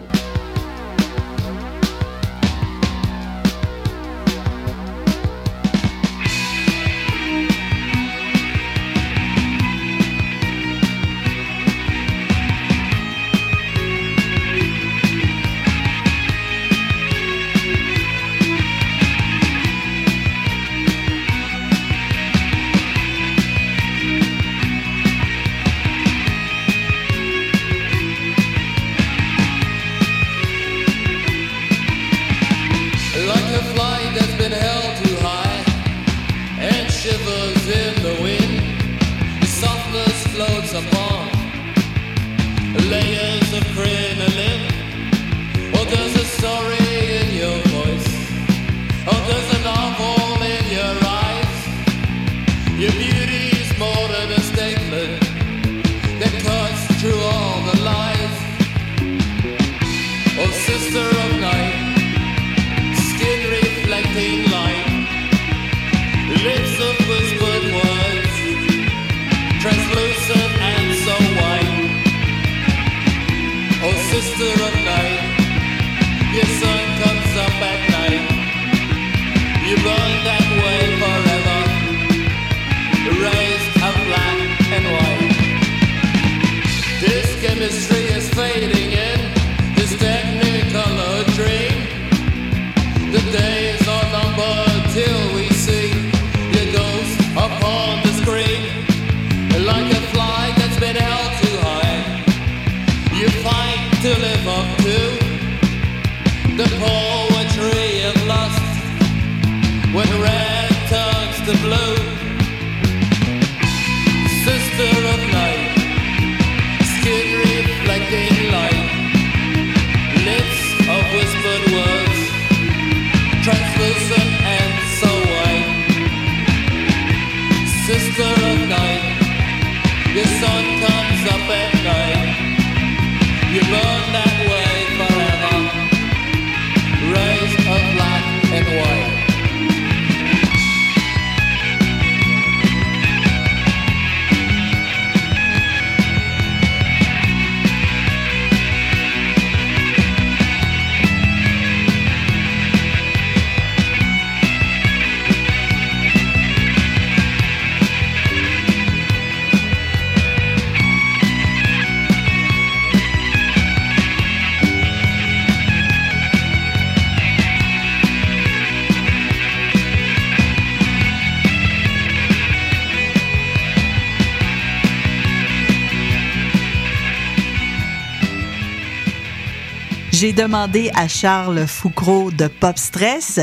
[180.40, 183.42] Demandé à Charles Foucreau de Pop Stress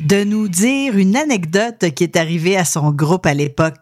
[0.00, 3.79] de nous dire une anecdote qui est arrivée à son groupe à l'époque.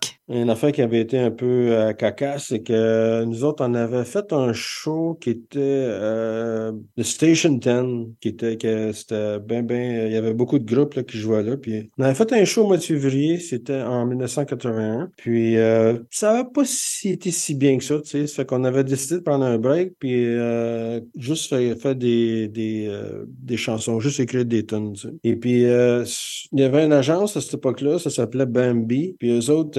[0.48, 4.32] Affaire qui avait été un peu euh, cacasse, c'est que nous autres, on avait fait
[4.32, 10.12] un show qui était euh, le Station 10, qui était que c'était ben ben, il
[10.12, 11.56] y avait beaucoup de groupes là, qui jouaient là.
[11.56, 15.10] Puis on avait fait un show au mois de février, c'était en 1981.
[15.16, 18.26] Puis euh, ça n'avait pas si, été si bien que ça, tu sais.
[18.26, 22.86] Ça fait qu'on avait décidé de prendre un break, puis euh, juste faire, des, des,
[22.88, 24.92] euh, des chansons, juste écrire des tunes.
[24.94, 25.14] tu sais.
[25.24, 29.16] Et puis il y avait une agence à cette époque-là, ça s'appelait Bambi.
[29.18, 29.78] Puis eux autres,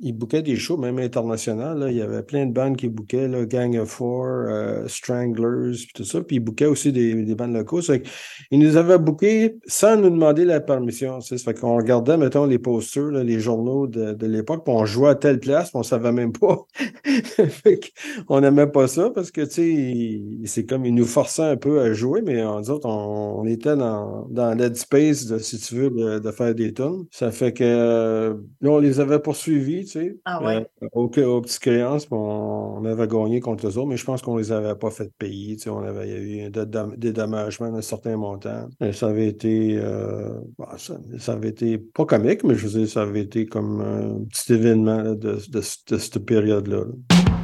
[0.00, 1.86] ils bookaient des shows, même internationaux.
[1.88, 6.04] Il y avait plein de bandes qui bookaient, Gang of Four, euh, Stranglers, puis tout
[6.04, 6.20] ça.
[6.22, 7.80] Puis ils bookaient aussi des, des bandes locaux.
[8.50, 11.20] Ils nous avaient bookés sans nous demander la permission.
[11.20, 15.14] Ça qu'on regardait, mettons, les posters, les journaux de, de l'époque, puis on jouait à
[15.14, 16.58] telle place, puis on savait même pas.
[18.28, 21.56] on n'aimait pas ça parce que, tu sais, il- c'est comme, ils nous forçaient un
[21.56, 26.18] peu à jouer, mais en autres, on, était dans, dans l'headspace, si tu veux, de,
[26.18, 27.04] de faire des tunes.
[27.10, 30.66] Ça fait que, euh, là, on les avait poursuivis, tu sais, Ah ouais.
[30.82, 34.04] euh, aux, aux petites créances, puis on, on avait gagné contre eux autres, mais je
[34.04, 36.46] pense qu'on les avait pas fait payer, tu sais, on avait, il y a eu
[36.46, 38.68] un dédommagement d'un certain montant.
[38.80, 42.78] Et ça avait été, euh, bah, ça, ça avait été pas comique, mais je veux
[42.80, 46.84] dire, ça avait été comme un petit événement là, de, de, de cette période-là.
[46.84, 47.43] là.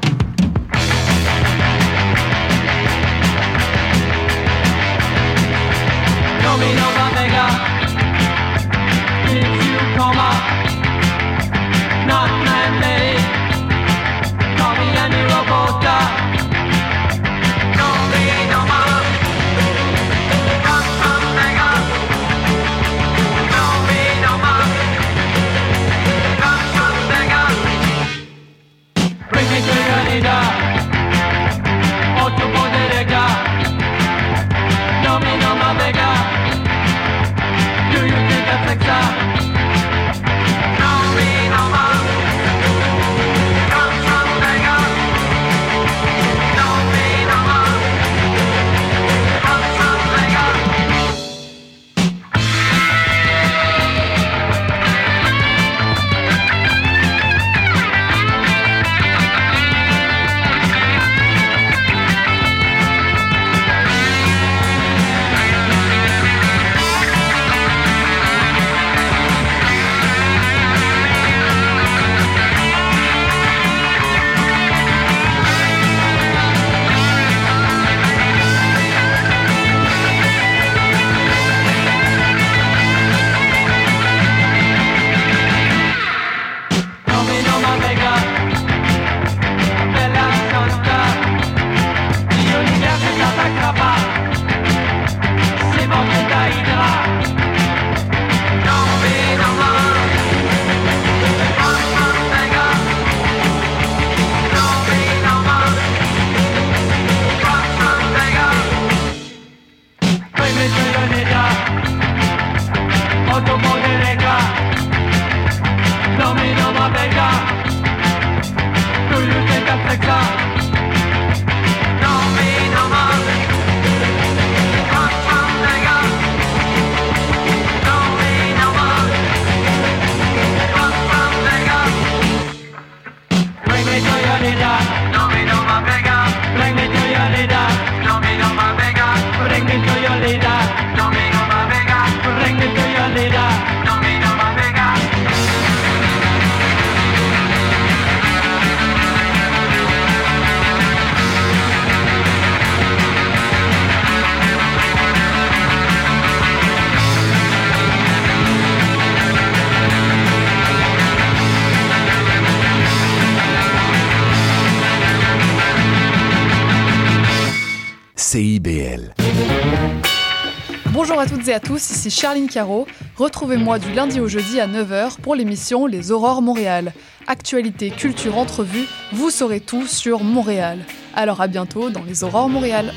[171.60, 172.86] Tous, ici Charline Caro.
[173.16, 176.92] Retrouvez-moi du lundi au jeudi à 9h pour l'émission Les Aurores Montréal.
[177.26, 180.80] Actualité, culture, entrevue, vous saurez tout sur Montréal.
[181.14, 182.92] Alors à bientôt dans Les Aurores Montréal.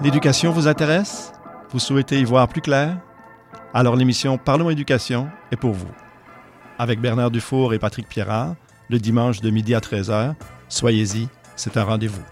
[0.00, 1.32] L'éducation vous intéresse?
[1.70, 2.98] Vous souhaitez y voir plus clair?
[3.72, 5.90] Alors l'émission Parlons éducation est pour vous.
[6.78, 8.54] Avec Bernard Dufour et Patrick Pierrard,
[8.88, 10.34] le dimanche de midi à 13h,
[10.68, 12.22] soyez-y, c'est un rendez-vous.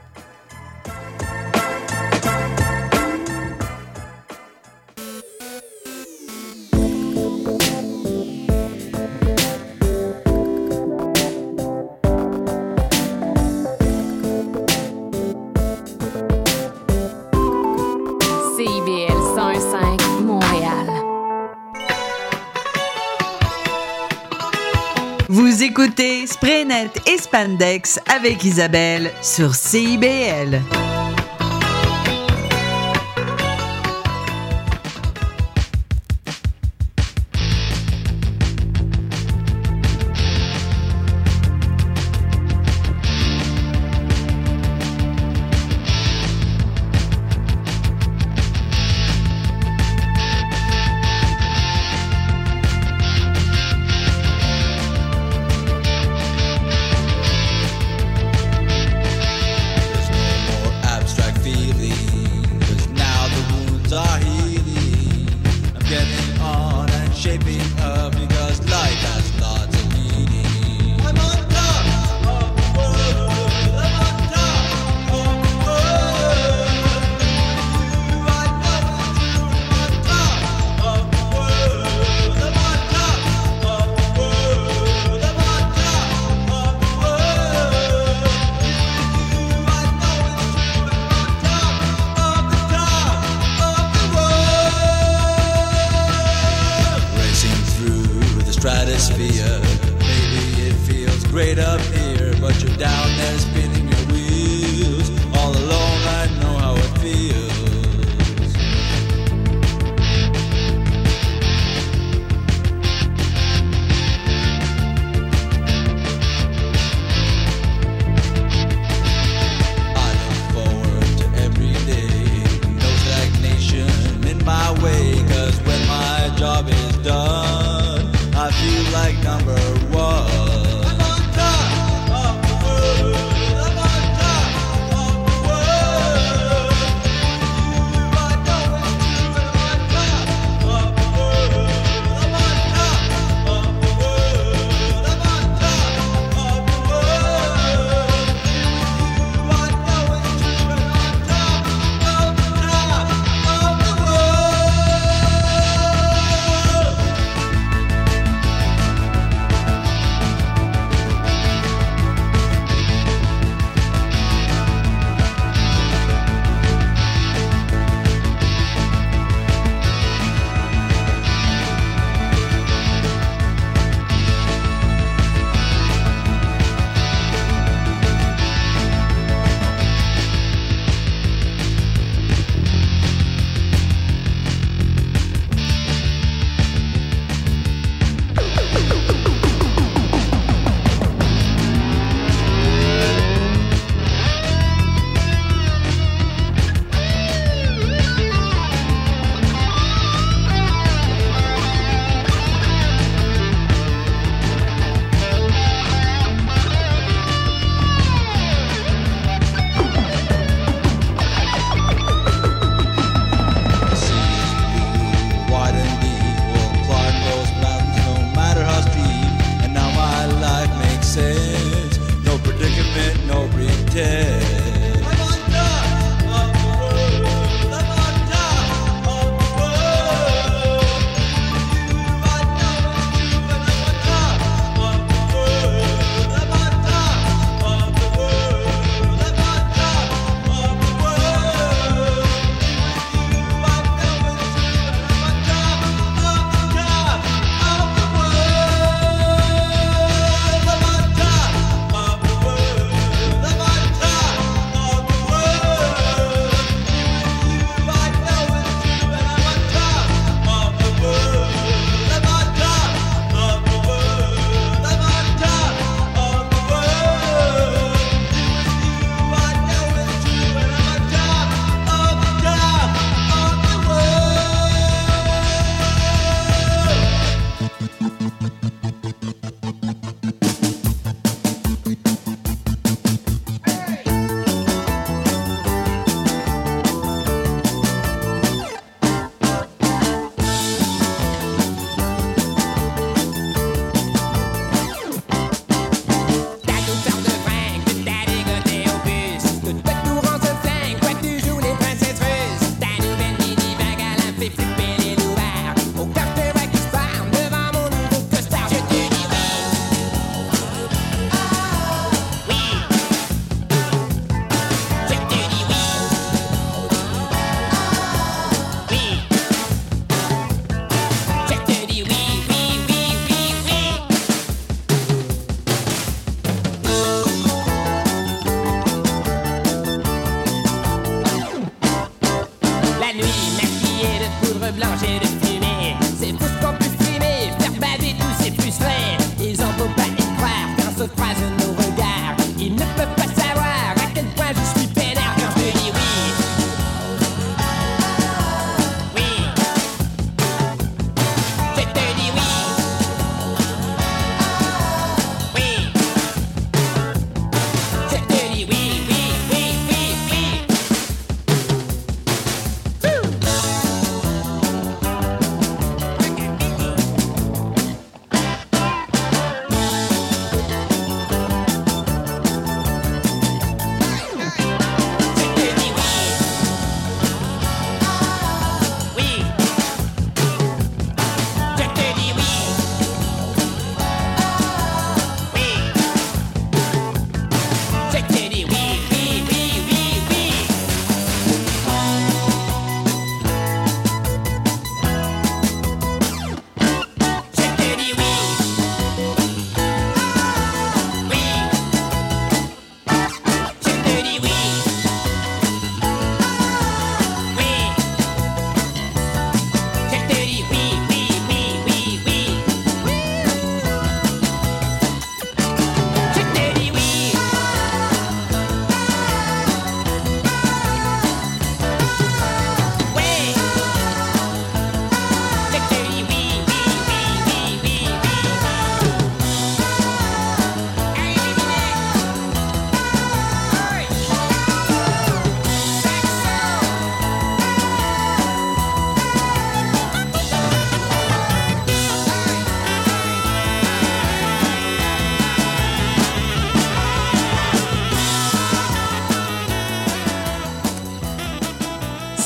[26.43, 30.61] Spraynet et Spandex avec Isabelle sur CIBL.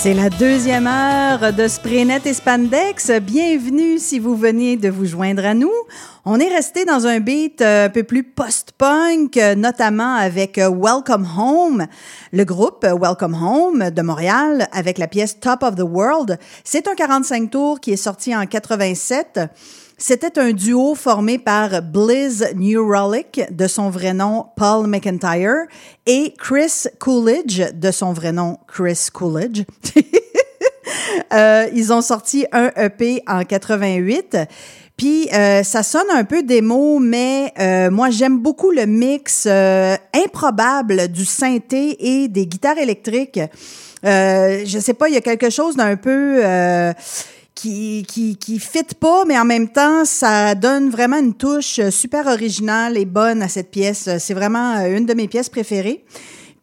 [0.07, 3.11] C'est la deuxième heure de Spraynet et Spandex.
[3.21, 5.73] Bienvenue si vous venez de vous joindre à nous.
[6.25, 10.71] On est resté dans un beat euh, un peu plus post-punk, euh, notamment avec euh,
[10.71, 11.87] Welcome Home,
[12.33, 16.39] le groupe Welcome Home de Montréal, avec la pièce Top of the World.
[16.63, 19.41] C'est un 45 tours qui est sorti en 87.
[19.99, 25.65] C'était un duo formé par Blizz Neurolic, de son vrai nom Paul McIntyre,
[26.05, 29.63] et Chris Coolidge, de son vrai nom Chris Coolidge.
[31.33, 34.37] Euh, ils ont sorti un EP en 88.
[34.97, 41.09] Puis euh, ça sonne un peu démo, mais euh, moi j'aime beaucoup le mix improbable
[41.09, 43.41] du synthé et des guitares électriques.
[44.05, 46.41] Euh, je sais pas, il y a quelque chose d'un peu
[47.57, 52.29] qui qui qui fit pas, mais en même temps ça donne vraiment une touche super
[52.29, 54.09] originale et bonne à cette pièce.
[54.21, 56.05] C'est vraiment euh, une de mes pièces préférées.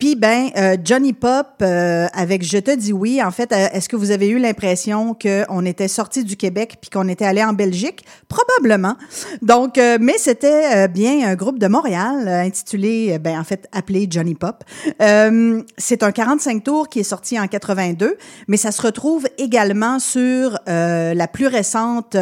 [0.04, 3.88] Puis, ben, euh, Johnny Pop, euh, avec Je te dis oui, en fait, euh, est-ce
[3.88, 7.54] que vous avez eu l'impression qu'on était sorti du Québec puis qu'on était allé en
[7.54, 8.04] Belgique?
[8.28, 8.98] Probablement.
[9.42, 14.66] Donc, mais c'était bien un groupe de Montréal intitulé, ben, en fait, appelé Johnny Pop.
[15.00, 18.18] C'est un 45 tours qui est sorti en 82,
[18.50, 22.18] mais ça se retrouve également sur la plus récente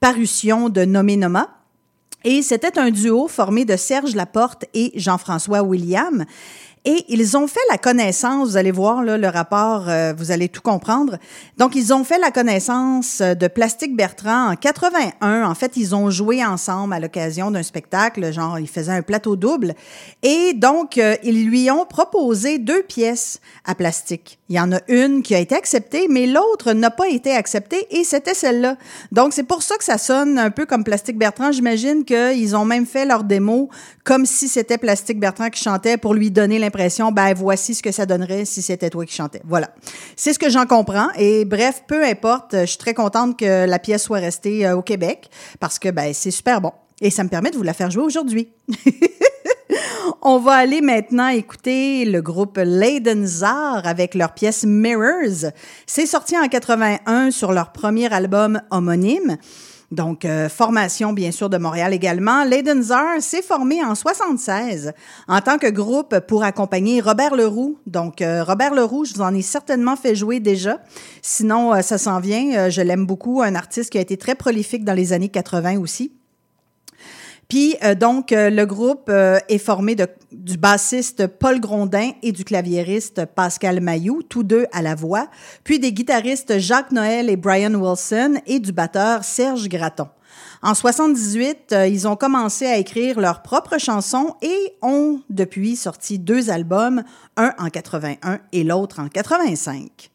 [0.00, 1.50] parution de Nommé Noma.
[2.22, 6.26] Et c'était un duo formé de Serge Laporte et Jean-François William.
[6.86, 10.48] Et ils ont fait la connaissance, vous allez voir là, le rapport, euh, vous allez
[10.48, 11.18] tout comprendre.
[11.58, 15.44] Donc, ils ont fait la connaissance euh, de Plastique Bertrand en 81.
[15.44, 19.36] En fait, ils ont joué ensemble à l'occasion d'un spectacle, genre, ils faisaient un plateau
[19.36, 19.74] double.
[20.22, 24.39] Et donc, euh, ils lui ont proposé deux pièces à Plastique.
[24.50, 27.86] Il y en a une qui a été acceptée, mais l'autre n'a pas été acceptée
[27.96, 28.76] et c'était celle-là.
[29.12, 31.52] Donc, c'est pour ça que ça sonne un peu comme Plastique Bertrand.
[31.52, 33.70] J'imagine qu'ils ont même fait leur démo
[34.02, 37.92] comme si c'était Plastique Bertrand qui chantait pour lui donner l'impression, ben, voici ce que
[37.92, 39.40] ça donnerait si c'était toi qui chantais.
[39.44, 39.70] Voilà.
[40.16, 41.10] C'est ce que j'en comprends.
[41.16, 44.82] Et bref, peu importe, je suis très contente que la pièce soit restée euh, au
[44.82, 46.72] Québec parce que, ben, c'est super bon.
[47.00, 48.48] Et ça me permet de vous la faire jouer aujourd'hui.
[50.22, 55.50] On va aller maintenant écouter le groupe Leidenzar avec leur pièce Mirrors.
[55.86, 59.38] C'est sorti en 81 sur leur premier album homonyme.
[59.90, 62.44] Donc, euh, formation, bien sûr, de Montréal également.
[62.44, 64.92] Leidenzar s'est formé en 76
[65.26, 67.78] en tant que groupe pour accompagner Robert Leroux.
[67.86, 70.78] Donc, euh, Robert Leroux, je vous en ai certainement fait jouer déjà.
[71.22, 72.68] Sinon, euh, ça s'en vient.
[72.68, 73.42] Je l'aime beaucoup.
[73.42, 76.19] Un artiste qui a été très prolifique dans les années 80 aussi.
[77.50, 82.30] Puis euh, donc euh, le groupe euh, est formé de, du bassiste Paul Grondin et
[82.30, 85.28] du claviériste Pascal Mayou, tous deux à la voix,
[85.64, 90.06] puis des guitaristes Jacques Noël et Brian Wilson et du batteur Serge Gratton.
[90.62, 96.20] En 78, euh, ils ont commencé à écrire leurs propres chansons et ont depuis sorti
[96.20, 97.02] deux albums,
[97.36, 100.12] un en 81 et l'autre en 85.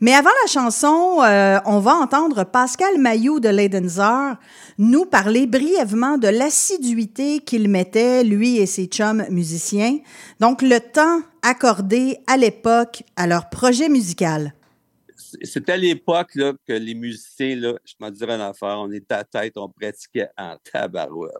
[0.00, 4.36] Mais avant la chanson, euh, on va entendre Pascal Mayou de Leidenzer
[4.78, 9.98] nous parler brièvement de l'assiduité qu'il mettait, lui et ses chums musiciens,
[10.40, 14.54] donc le temps accordé à l'époque à leur projet musical.
[15.42, 16.32] C'était à l'époque
[16.66, 20.28] que les musiciens, là, je m'en dirais une affaire, on était à tête, on pratiquait
[20.38, 21.34] en tabarouette.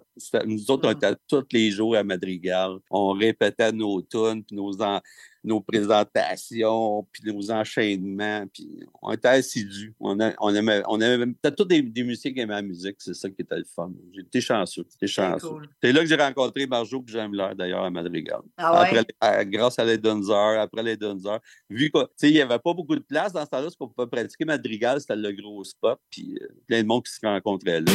[0.46, 2.72] Nous autres, on était tous les jours à Madrigal.
[2.90, 5.00] On répétait nos tunes, puis nos, en-
[5.48, 8.68] nos présentations, puis nos enchaînements, puis
[9.02, 9.94] on était assidus.
[9.98, 13.14] On, a- on aimait, on aimait, tous des, des musiciens qui aimaient la musique, c'est
[13.14, 13.90] ça qui était le fun.
[14.14, 15.48] J'étais chanceux, j'étais chanceux.
[15.48, 15.68] cool.
[15.82, 18.40] C'est là que j'ai rencontré Marjo que j'aime l'air d'ailleurs à Madrigal.
[18.56, 18.98] Ah ouais?
[18.98, 21.38] Après, à- grâce à les Dunzer, après les Dunzer.
[21.70, 24.44] Vu qu'il n'y avait pas beaucoup de place dans ce temps-là, ce qu'on pouvait pratiquer
[24.44, 27.92] Madrigal, c'était le gros spot, puis euh, plein de monde qui se rencontrait là.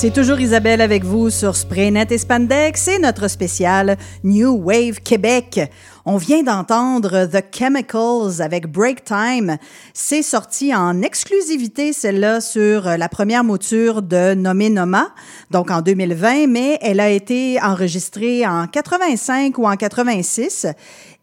[0.00, 2.82] C'est toujours Isabelle avec vous sur Spraynet et Spandex.
[2.82, 5.72] C'est notre spécial New Wave Québec.
[6.04, 9.56] On vient d'entendre The Chemicals avec Break Time.
[9.94, 15.08] C'est sorti en exclusivité, celle-là, sur la première mouture de Nommé Noma,
[15.50, 20.68] donc en 2020, mais elle a été enregistrée en 85 ou en 86.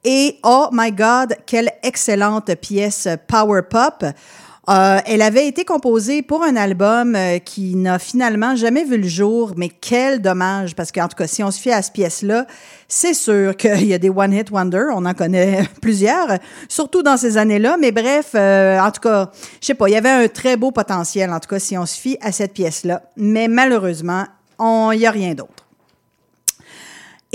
[0.03, 4.03] Et oh my God, quelle excellente pièce power pop.
[4.67, 9.07] Euh, elle avait été composée pour un album euh, qui n'a finalement jamais vu le
[9.07, 12.47] jour, mais quel dommage, parce qu'en tout cas, si on se fie à cette pièce-là,
[12.87, 17.37] c'est sûr qu'il y a des one-hit wonder, on en connaît plusieurs, surtout dans ces
[17.37, 19.29] années-là, mais bref, euh, en tout cas,
[19.61, 21.85] je sais pas, il y avait un très beau potentiel, en tout cas, si on
[21.85, 24.25] se fie à cette pièce-là, mais malheureusement,
[24.59, 25.64] il n'y a rien d'autre.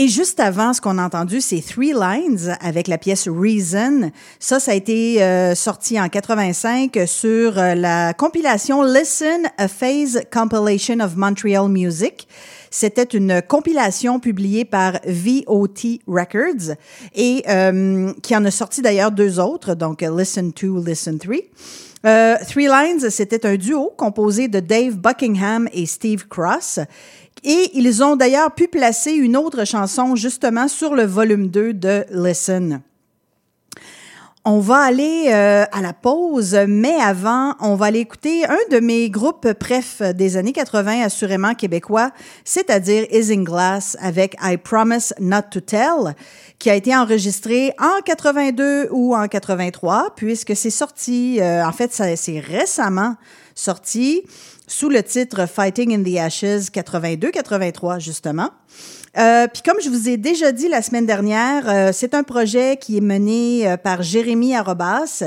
[0.03, 4.11] Et juste avant, ce qu'on a entendu, c'est Three Lines avec la pièce Reason.
[4.39, 10.23] Ça, ça a été euh, sorti en 85 sur euh, la compilation Listen, a Phase
[10.33, 12.27] Compilation of Montreal Music.
[12.71, 16.77] C'était une compilation publiée par VOT Records
[17.15, 21.35] et euh, qui en a sorti d'ailleurs deux autres, donc Listen 2, Listen 3.
[22.07, 26.81] Euh, Three Lines, c'était un duo composé de Dave Buckingham et Steve Cross.
[27.45, 32.05] Et ils ont d'ailleurs pu placer une autre chanson justement sur le volume 2 de
[32.11, 32.83] Listen.
[34.47, 38.81] On va aller euh, à la pause, mais avant, on va aller écouter un de
[38.81, 42.11] mes groupes préf des années 80, assurément québécois,
[42.43, 46.15] c'est-à-dire Isinglass avec I Promise Not to Tell,
[46.59, 51.93] qui a été enregistré en 82 ou en 83, puisque c'est sorti, euh, en fait,
[51.93, 53.17] c'est récemment
[53.55, 54.23] sorti
[54.71, 58.51] sous le titre Fighting in the Ashes 82-83, justement.
[59.19, 62.77] Euh, Puis comme je vous ai déjà dit la semaine dernière, euh, c'est un projet
[62.77, 65.25] qui est mené euh, par Jérémy Arobas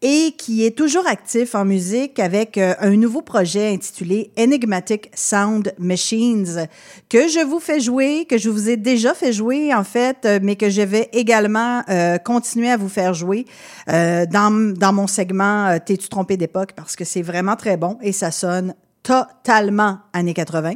[0.00, 5.74] et qui est toujours actif en musique avec euh, un nouveau projet intitulé Enigmatic Sound
[5.78, 6.68] Machines
[7.08, 10.38] que je vous fais jouer, que je vous ai déjà fait jouer en fait, euh,
[10.40, 13.44] mais que je vais également euh, continuer à vous faire jouer
[13.86, 16.72] dans, dans mon segment T'es-tu trompé d'époque?
[16.76, 20.74] Parce que c'est vraiment très bon et ça sonne totalement années 80.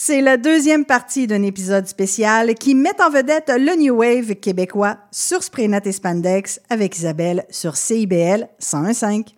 [0.00, 4.96] C'est la deuxième partie d'un épisode spécial qui met en vedette le New Wave québécois
[5.10, 9.37] sur Spraynet et Spandex avec Isabelle sur CIBL 101.5.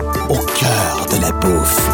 [0.31, 1.89] au cœur de la bouffe.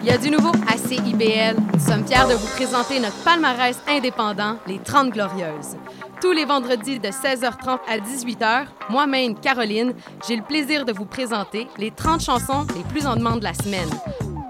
[0.00, 1.56] Il y a du nouveau à CIBL.
[1.74, 5.76] Nous sommes fiers de vous présenter notre palmarès indépendant, les 30 Glorieuses.
[6.22, 9.92] Tous les vendredis de 16h30 à 18h, moi-même, Caroline,
[10.26, 13.54] j'ai le plaisir de vous présenter les 30 chansons les plus en demande de la
[13.54, 13.90] semaine.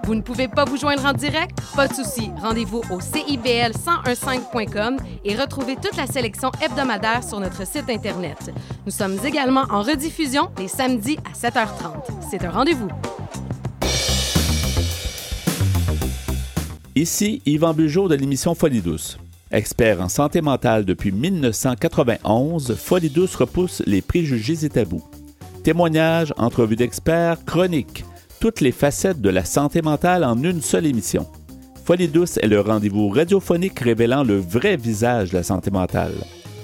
[0.05, 1.57] Vous ne pouvez pas vous joindre en direct?
[1.75, 2.31] Pas de souci.
[2.41, 8.51] Rendez-vous au CIBL1015.com et retrouvez toute la sélection hebdomadaire sur notre site Internet.
[8.85, 12.01] Nous sommes également en rediffusion les samedis à 7h30.
[12.29, 12.87] C'est un rendez-vous.
[16.95, 19.19] Ici Yvan Bugeaud de l'émission Folie Douce.
[19.51, 25.03] Expert en santé mentale depuis 1991, Folie Douce repousse les préjugés et tabous.
[25.63, 28.03] Témoignages, entrevues d'experts, chroniques,
[28.39, 31.27] toutes les facettes de la santé mentale en une seule émission.
[31.85, 36.13] Folie Douce est le rendez-vous radiophonique révélant le vrai visage de la santé mentale.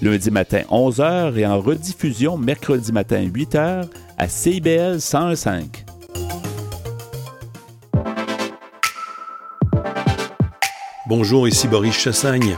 [0.01, 3.87] Lundi matin 11h et en rediffusion mercredi matin 8h
[4.17, 5.63] à CIBL 101.5.
[11.07, 12.57] Bonjour, ici Boris Chassagne.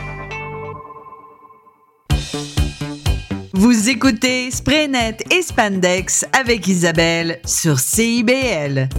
[3.61, 8.89] Vous écoutez Spraynet et Spandex avec Isabelle sur CIBL.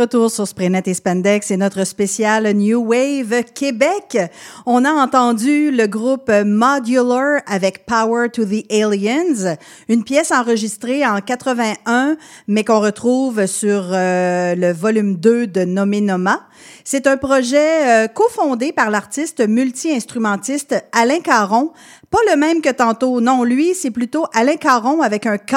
[0.00, 4.16] Retour sur Spraynet et Spandex et notre spécial New Wave Québec.
[4.64, 9.56] On a entendu le groupe Modular avec Power to the Aliens,
[9.90, 12.16] une pièce enregistrée en 81,
[12.48, 16.46] mais qu'on retrouve sur euh, le volume 2 de Nommé Noma.
[16.92, 21.70] C'est un projet euh, cofondé par l'artiste multi-instrumentiste Alain Caron.
[22.10, 23.20] Pas le même que tantôt.
[23.20, 25.54] Non, lui, c'est plutôt Alain Caron avec un K.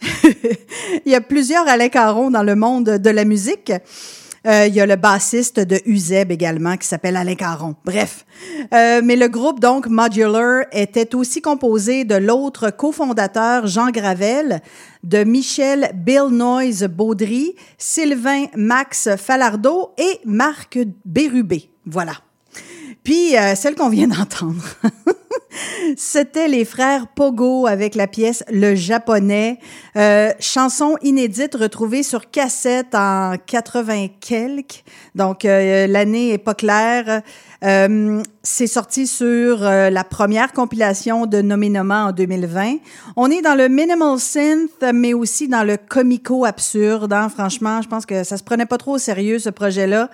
[1.04, 3.70] il y a plusieurs Alain Caron dans le monde de la musique.
[4.46, 7.76] Euh, il y a le bassiste de Uzeb également qui s'appelle Alain Caron.
[7.84, 8.26] Bref.
[8.74, 14.60] Euh, mais le groupe, donc, Modular, était aussi composé de l'autre cofondateur, Jean Gravel,
[15.04, 21.70] de Michel Bill Noise Baudry, Sylvain Max Falardeau et Marc Bérubé.
[21.86, 22.14] Voilà.
[23.04, 24.62] Puis, euh, celle qu'on vient d'entendre.
[25.96, 29.58] C'était les frères Pogo avec la pièce Le Japonais,
[29.96, 34.82] euh, chanson inédite retrouvée sur cassette en 80 quelques.
[35.14, 37.20] Donc euh, l'année est pas claire.
[37.64, 42.76] Euh, c'est sorti sur euh, la première compilation de Nominoma en 2020.
[43.16, 47.12] On est dans le minimal synth, mais aussi dans le comico absurde.
[47.12, 47.28] hein.
[47.28, 50.08] Franchement, je pense que ça se prenait pas trop au sérieux ce projet-là.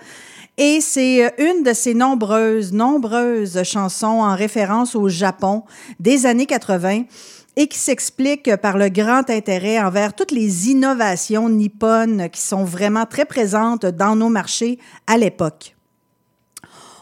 [0.61, 5.63] Et c'est euh, une de ces nombreuses, nombreuses chansons en référence au Japon
[6.01, 7.05] des années 80
[7.57, 13.07] et qui s'explique par le grand intérêt envers toutes les innovations nippones qui sont vraiment
[13.07, 15.78] très présentes dans nos marchés à l'époque.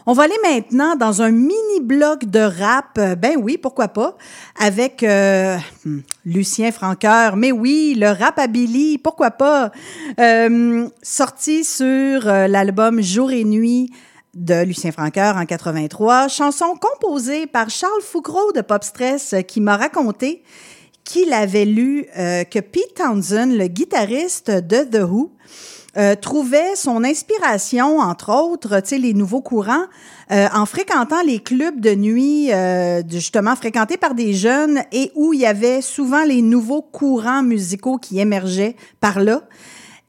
[0.09, 2.97] On va aller maintenant dans un mini bloc de rap.
[2.97, 4.15] Euh, Ben oui, pourquoi pas,
[4.57, 7.35] avec euh, hmm, Lucien Franqueur.
[7.35, 9.69] Mais oui, le rap à Billy, pourquoi pas.
[10.17, 13.91] Euh, sorti sur euh, l'album Jour et Nuit
[14.33, 16.29] de Lucien Franqueur en 83.
[16.29, 20.41] Chanson composée par Charles Foucault de Pop Stress qui m'a raconté
[21.03, 25.31] qu'il avait lu que Pete Townsend, le guitariste de The Who,
[25.97, 29.85] euh, trouvait son inspiration, entre autres, tu sais, les nouveaux courants,
[30.31, 35.33] euh, en fréquentant les clubs de nuit, euh, justement fréquentés par des jeunes et où
[35.33, 39.41] il y avait souvent les nouveaux courants musicaux qui émergeaient par là.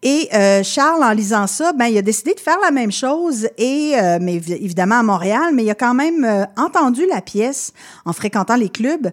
[0.05, 3.48] Et euh, Charles, en lisant ça, ben, il a décidé de faire la même chose,
[3.59, 7.20] et, euh, mais évi- évidemment à Montréal, mais il a quand même euh, entendu la
[7.20, 7.73] pièce
[8.05, 9.10] en fréquentant les clubs.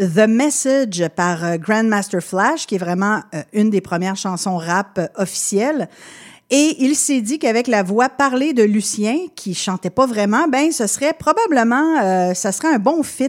[0.00, 4.98] The Message par euh, Grandmaster Flash, qui est vraiment euh, une des premières chansons rap
[4.98, 5.90] euh, officielles.
[6.48, 10.72] Et il s'est dit qu'avec la voix parlée de Lucien, qui chantait pas vraiment, ben
[10.72, 13.28] ce serait probablement, euh, ça serait un bon fit.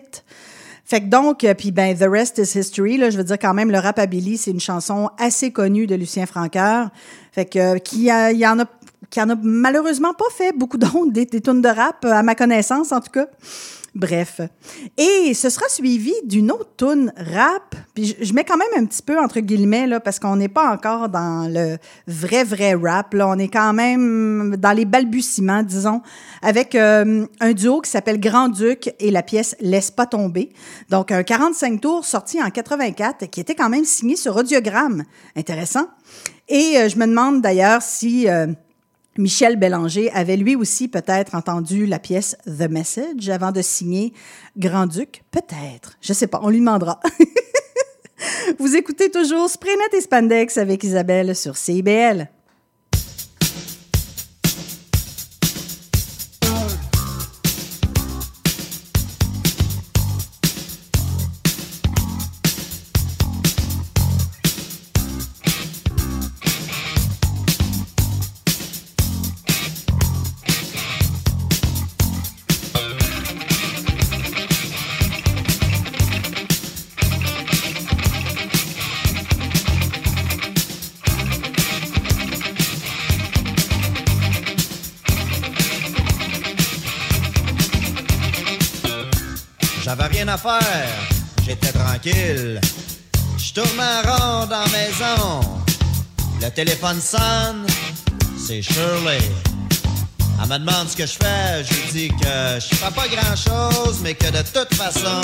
[0.85, 3.69] Fait que donc, puis ben, The Rest is History, là, je veux dire quand même,
[3.69, 6.89] le rap à Billy, c'est une chanson assez connue de Lucien Franqueur.
[7.33, 8.65] Fait que, qui il y en a,
[9.09, 12.33] qui en a malheureusement pas fait beaucoup d'autres, des, des tunes de rap, à ma
[12.33, 13.27] connaissance en tout cas.
[13.93, 14.39] Bref.
[14.97, 17.75] Et ce sera suivi d'une autre tune rap.
[17.93, 20.71] Puis je, mets quand même un petit peu entre guillemets là parce qu'on n'est pas
[20.71, 21.77] encore dans le
[22.07, 23.27] vrai vrai rap là.
[23.27, 26.01] On est quand même dans les balbutiements, disons,
[26.41, 30.53] avec euh, un duo qui s'appelle Grand Duc et la pièce Laisse pas tomber.
[30.89, 35.03] Donc un 45 tours sorti en 84 qui était quand même signé sur audiogramme.
[35.35, 35.87] Intéressant.
[36.47, 38.47] Et euh, je me demande d'ailleurs si euh,
[39.17, 44.13] Michel Bélanger avait lui aussi peut-être entendu la pièce The Message avant de signer
[44.57, 45.23] Grand-Duc.
[45.31, 45.97] Peut-être.
[46.01, 46.39] Je sais pas.
[46.43, 46.99] On lui demandera.
[48.59, 52.29] Vous écoutez toujours Spraynet et Spandex avec Isabelle sur CIBL.
[96.51, 97.65] Téléphone sonne,
[98.37, 99.19] c'est Shirley.
[100.41, 103.35] Elle me demande ce que je fais, je lui dis que je fais pas grand
[103.35, 105.21] chose, mais que de toute façon,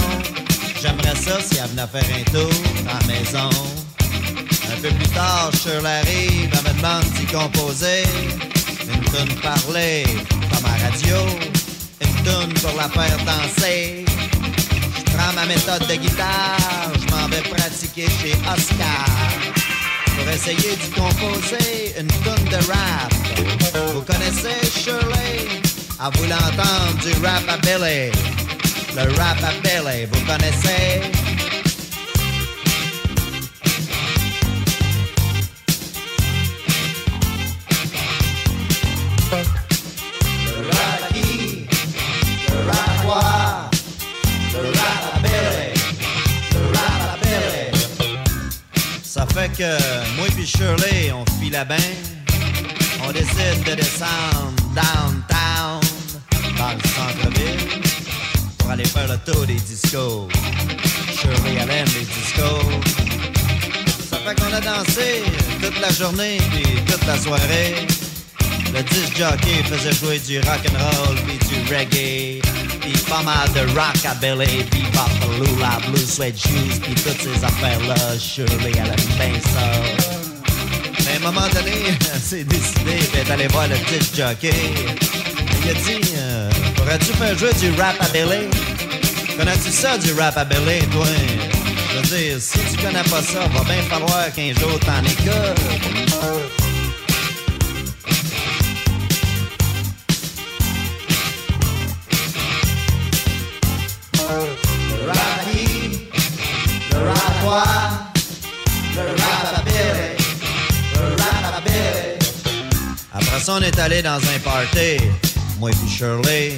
[0.81, 2.49] j'aimerais ça si elle venait faire un tour
[2.85, 3.49] dans la maison.
[4.71, 8.03] Un peu plus tard, Shirley arrive, elle me demande d'y composer.
[8.87, 10.05] Une tune parler,
[10.51, 11.17] comme à radio.
[12.01, 14.05] Une tune pour la faire danser.
[14.95, 19.76] Je prends ma méthode de guitare, je m'en vais pratiquer chez Oscar
[20.17, 23.13] pour essayer d'y composer une tonne de rap.
[23.93, 25.47] Vous connaissez Shirley?
[25.99, 28.11] À vous l'entendre du rap à Billy.
[28.95, 31.26] Le rap à Billy, vous connaissez?
[49.59, 51.77] Moi puis Shirley, on file bien.
[53.03, 55.81] On décide de descendre downtown,
[56.57, 57.81] dans le centre-ville,
[58.57, 60.27] pour aller faire le tour des discos.
[61.11, 62.67] Shirley, elle aime les discos.
[64.11, 65.23] Ça fait qu'on a dansé
[65.61, 67.87] toute la journée puis toute la soirée.
[68.73, 72.41] Le disc jockey faisait jouer du rock and roll puis du reggae,
[72.93, 75.09] puis pas mal de rockabilly, puis pop
[75.39, 77.95] lula, blue sweat shoes, puis toutes ces affaires-là.
[78.19, 79.71] Shirley, elle aime bien ça.
[81.05, 81.73] Mais à un moment donné,
[82.13, 84.53] elle s'est décidée puis elle est allée voir le disc jockey.
[85.63, 88.47] Il a dit, euh, pourrais-tu faire jouer du rap à Billy?
[89.37, 91.05] Connais-tu ça du rap à Billy, toi?
[91.91, 96.66] Je veux dire, si tu connais pas ça, va bien falloir qu'un jour t'en écoutes.
[113.13, 114.97] Après ça, on est allé dans un party,
[115.59, 116.53] moi et Shirley.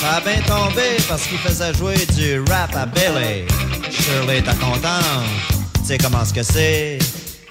[0.00, 3.44] Ça a bien tombé parce qu'il faisait jouer du rap à Billy.
[3.90, 5.04] Shirley, t'es contente?
[5.74, 6.98] Tu sais comment ce que c'est?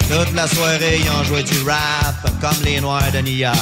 [0.09, 3.57] Toute la soirée, ils ont joué du rap comme les Noirs de New York.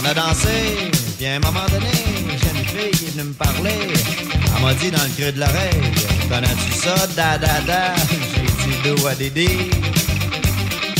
[0.00, 1.92] On a dansé, puis à un moment donné,
[2.28, 3.92] j'ai une fille qui est venue me parler.
[4.56, 5.92] Elle m'a dit dans le creux de l'oreille,
[6.28, 7.94] connais-tu ça, da da da?
[8.30, 9.38] J'ai dit do what did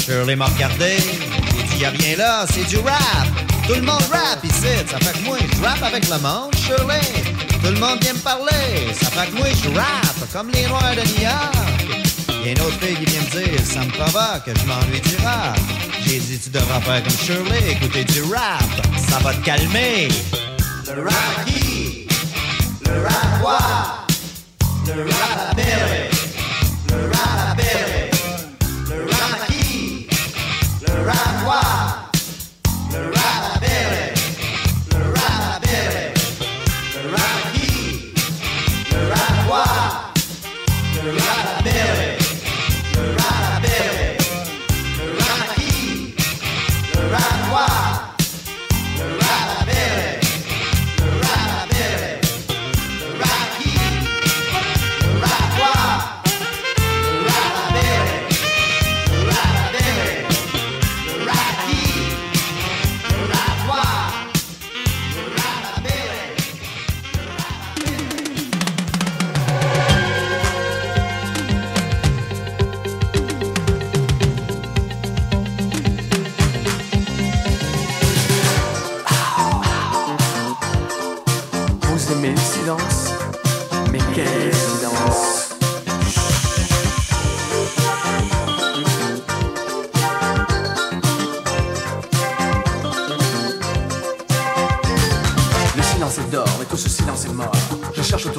[0.05, 3.27] Shirley m'a regardé, j'ai dit y'a rien là, c'est du rap.
[3.67, 7.01] Tout le monde rap ici, ça fait que moi je rappe avec le monde, Shirley.
[7.63, 10.95] Tout le monde vient me parler, ça fait que moi je rappe comme les Noirs
[10.95, 12.45] de New York.
[12.45, 15.17] Y a une autre fille qui vient me dire, ça me provoque, je m'ennuie du
[15.25, 15.59] rap.
[16.07, 18.63] J'ai dit, tu devras faire comme Shirley, écouter du rap,
[19.09, 20.09] ça va te calmer.
[20.95, 22.07] Le rap à qui?
[22.85, 24.04] Le rap à quoi?
[24.87, 26.15] Le rap à Billy.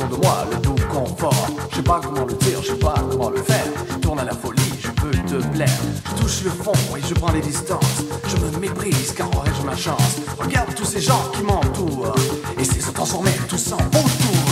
[0.06, 1.48] Autour de moi le doux confort.
[1.72, 3.66] Je sais pas comment le dire, je sais pas comment le faire.
[3.90, 5.80] Je tourne à la folie, je peux te plaire.
[6.10, 8.04] Je touche le fond et je prends les distances.
[8.28, 10.18] Je me méprise car aurais-je ma chance?
[10.38, 12.16] Regarde tous ces gens qui m'entourent.
[12.60, 14.46] Et c'est se transformer tous en beau tour.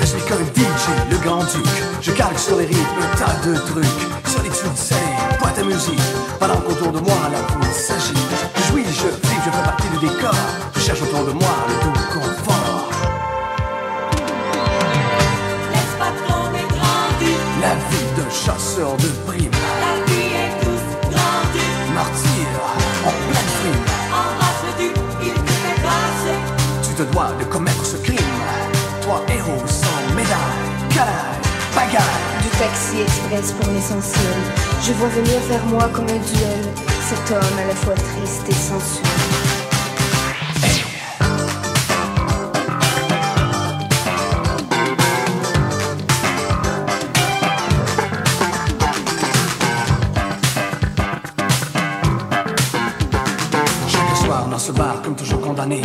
[0.00, 1.66] Je suis comme DJ, le grand duc.
[2.00, 3.86] Je calque sur les rythmes un tas de trucs.
[4.24, 5.00] Solitude salée,
[5.40, 6.00] boîte à musique.
[6.38, 8.25] Pendant qu'autour de moi la foule s'agit.
[27.16, 28.18] Dois de commettre ce crime.
[29.00, 30.36] Toi, héros sans médaille,
[30.90, 31.40] canaille,
[31.74, 32.02] bagaille.
[32.42, 34.36] Du taxi express pour l'essentiel.
[34.82, 36.66] Je vois venir vers moi comme un duel.
[37.08, 39.06] Cet homme à la fois triste et sensuel.
[53.88, 55.80] Chaque soir dans ce bar, comme toujours condamné,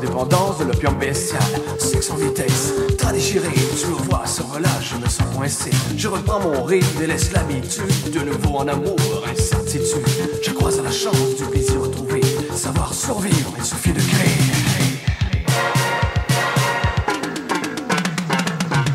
[0.00, 1.42] dépendance de l'opium bestial.
[1.78, 5.70] Sexe en vitesse, tas déchiré, je me vois sans relâche, je me sens coincé.
[5.96, 8.96] Je reprends mon rythme et laisse l'habitude, de nouveau en amour,
[9.30, 10.06] incertitude.
[10.42, 12.20] Je crois à la chance du plaisir retrouvé,
[12.54, 14.38] savoir survivre, il suffit de créer.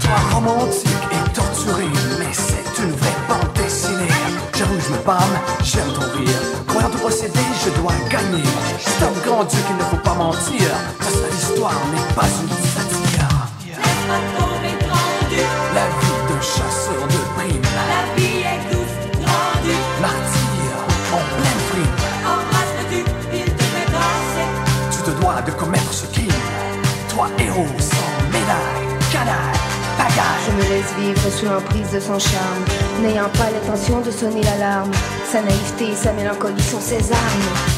[0.01, 1.85] Toi romantique et torturé,
[2.19, 4.07] mais c'est une vraie bande dessinée.
[4.57, 6.39] J'avoue, je me pâme, j'aime ton rire.
[6.67, 8.43] Croyant tout posséder, je dois gagner.
[8.79, 9.59] C'est un grand Dieu
[31.45, 32.65] sous l'emprise de son charme,
[33.01, 34.91] n'ayant pas l'intention de sonner l'alarme.
[35.31, 37.74] Sa naïveté et sa mélancolie sont ses armes.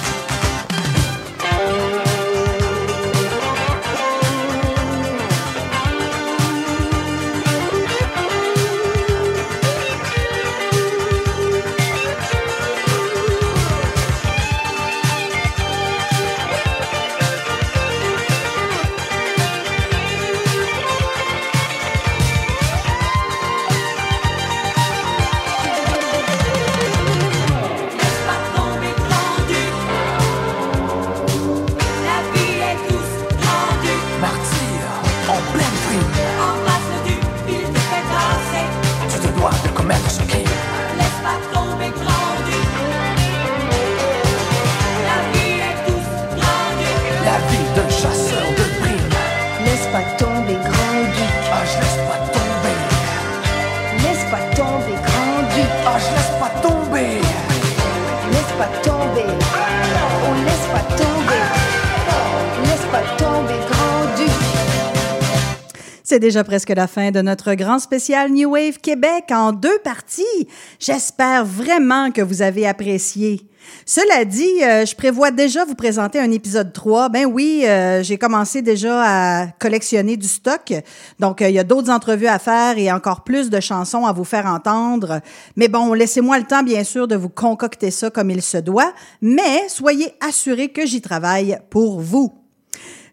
[66.18, 70.24] C'est déjà presque la fin de notre grand spécial New Wave Québec en deux parties.
[70.80, 73.48] J'espère vraiment que vous avez apprécié.
[73.86, 77.10] Cela dit, euh, je prévois déjà vous présenter un épisode 3.
[77.10, 80.74] Ben oui, euh, j'ai commencé déjà à collectionner du stock.
[81.20, 84.12] Donc, euh, il y a d'autres entrevues à faire et encore plus de chansons à
[84.12, 85.22] vous faire entendre.
[85.56, 88.92] Mais bon, laissez-moi le temps, bien sûr, de vous concocter ça comme il se doit.
[89.22, 92.47] Mais soyez assurés que j'y travaille pour vous.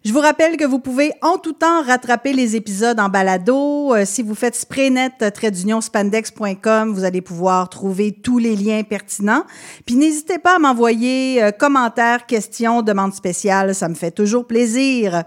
[0.05, 3.95] Je vous rappelle que vous pouvez en tout temps rattraper les épisodes en balado.
[3.95, 9.45] Euh, si vous faites spraynet-spandex.com, vous allez pouvoir trouver tous les liens pertinents.
[9.87, 13.73] Puis n'hésitez pas à m'envoyer euh, commentaires, questions, demandes spéciales.
[13.73, 15.23] Ça me fait toujours plaisir.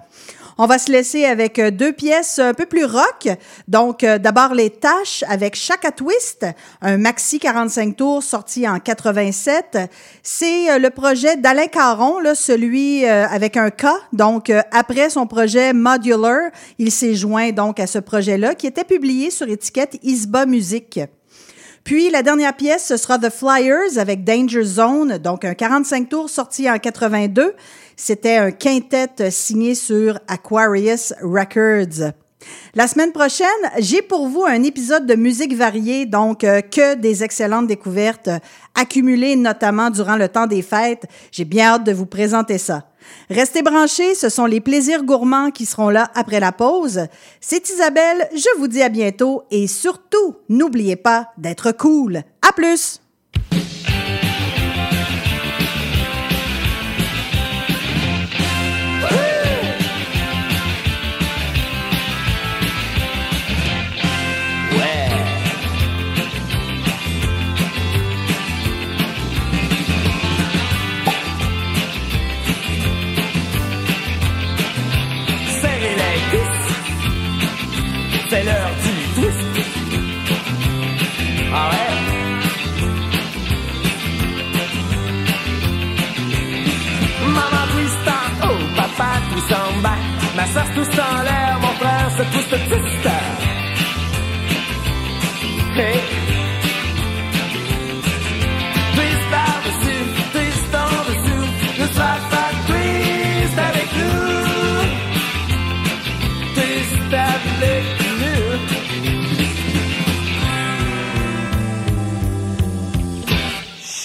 [0.61, 3.29] On va se laisser avec euh, deux pièces un peu plus rock.
[3.69, 6.47] Donc, euh, d'abord Les Tâches avec Chaka Twist,
[6.83, 9.79] un maxi 45 tours sorti en 87.
[10.25, 13.87] C'est euh, le projet d'Alain Caron, là, celui avec un K.
[14.13, 19.31] Donc, après son projet Modular, il s'est joint donc à ce projet-là qui était publié
[19.31, 20.99] sur étiquette Isba Music.
[21.85, 26.29] Puis la dernière pièce, ce sera The Flyers avec Danger Zone, donc un 45 tours
[26.29, 27.55] sorti en 82.
[28.01, 32.13] C'était un quintet signé sur Aquarius Records.
[32.77, 33.49] La semaine prochaine,
[33.81, 38.39] j'ai pour vous un épisode de musique variée, donc euh, que des excellentes découvertes euh,
[38.77, 41.07] accumulées notamment durant le temps des fêtes.
[41.33, 42.85] J'ai bien hâte de vous présenter ça.
[43.31, 47.01] Restez branchés, ce sont les plaisirs gourmands qui seront là après la pause.
[47.41, 52.23] C'est Isabelle, je vous dis à bientôt et surtout, n'oubliez pas d'être cool.
[52.49, 53.01] À plus!
[78.31, 79.39] C'est l'heure du twist.
[81.55, 81.89] Ah ouais?
[87.27, 89.99] Maman twist en haut, papa twist en bas.
[90.37, 92.53] Ma soeur twist en l'air, mon frère se twist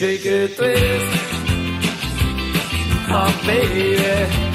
[0.04, 1.18] Shake a twist.
[3.08, 4.53] Oh baby.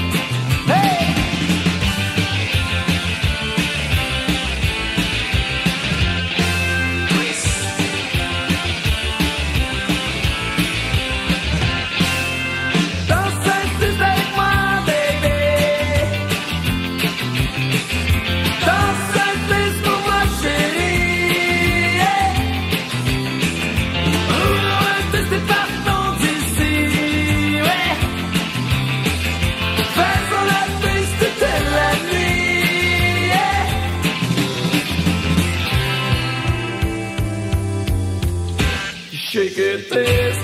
[39.59, 40.39] It, twist.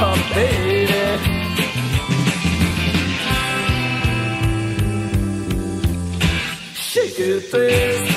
[0.00, 0.86] Oh, baby.
[6.74, 8.12] Shake it, twist.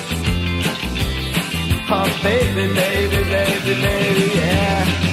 [1.93, 5.10] Oh, baby, baby, baby, baby, yeah.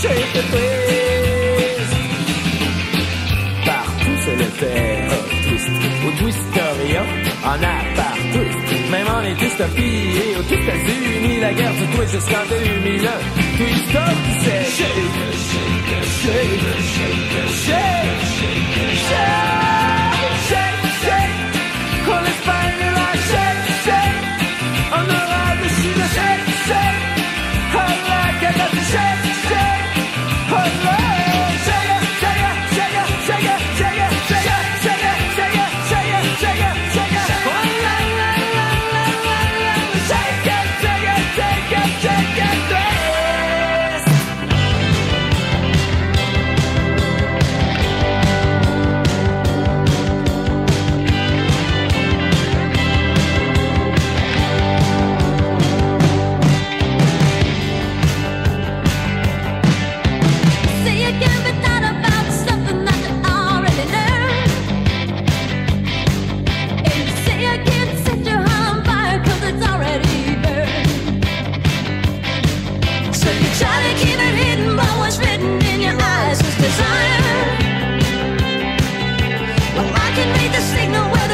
[0.00, 0.90] Shake shake.
[3.66, 5.10] Partout c'est le terre
[5.46, 5.70] twist.
[6.06, 7.02] Au Twistoria,
[7.44, 8.58] en a par twist.
[8.90, 13.10] Même en Éthiopie et aux États-Unis, la guerre du twist jusqu'en 2001.
[13.58, 15.12] Twist up, c'est shake
[15.50, 15.90] shake
[16.22, 16.64] shake
[16.94, 17.20] shake
[17.66, 19.59] shake, shake shake,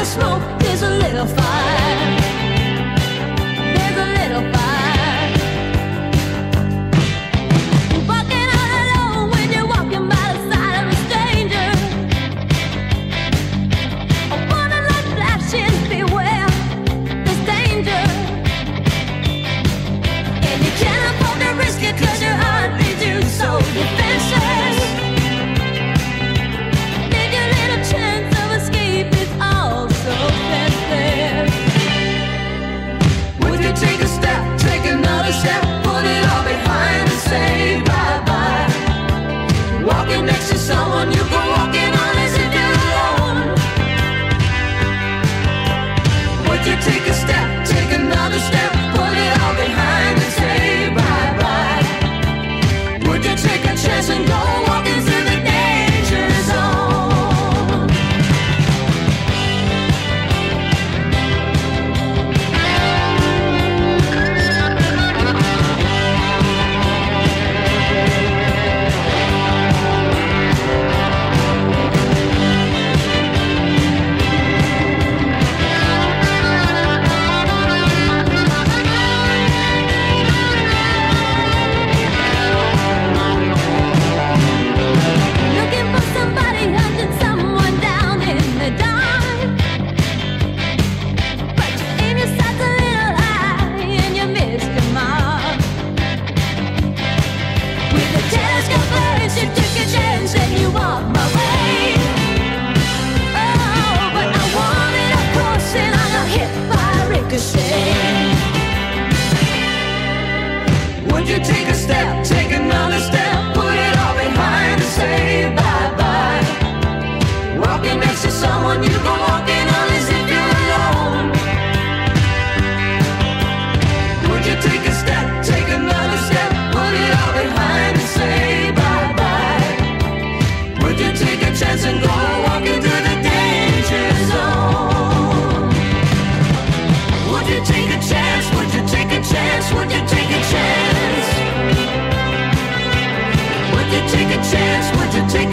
[0.07, 1.86] smoke, there's a little fire.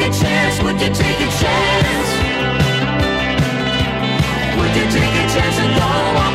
[0.05, 0.63] a chance?
[0.63, 2.11] Would you take a chance?
[4.59, 6.34] Would you take a chance and go on?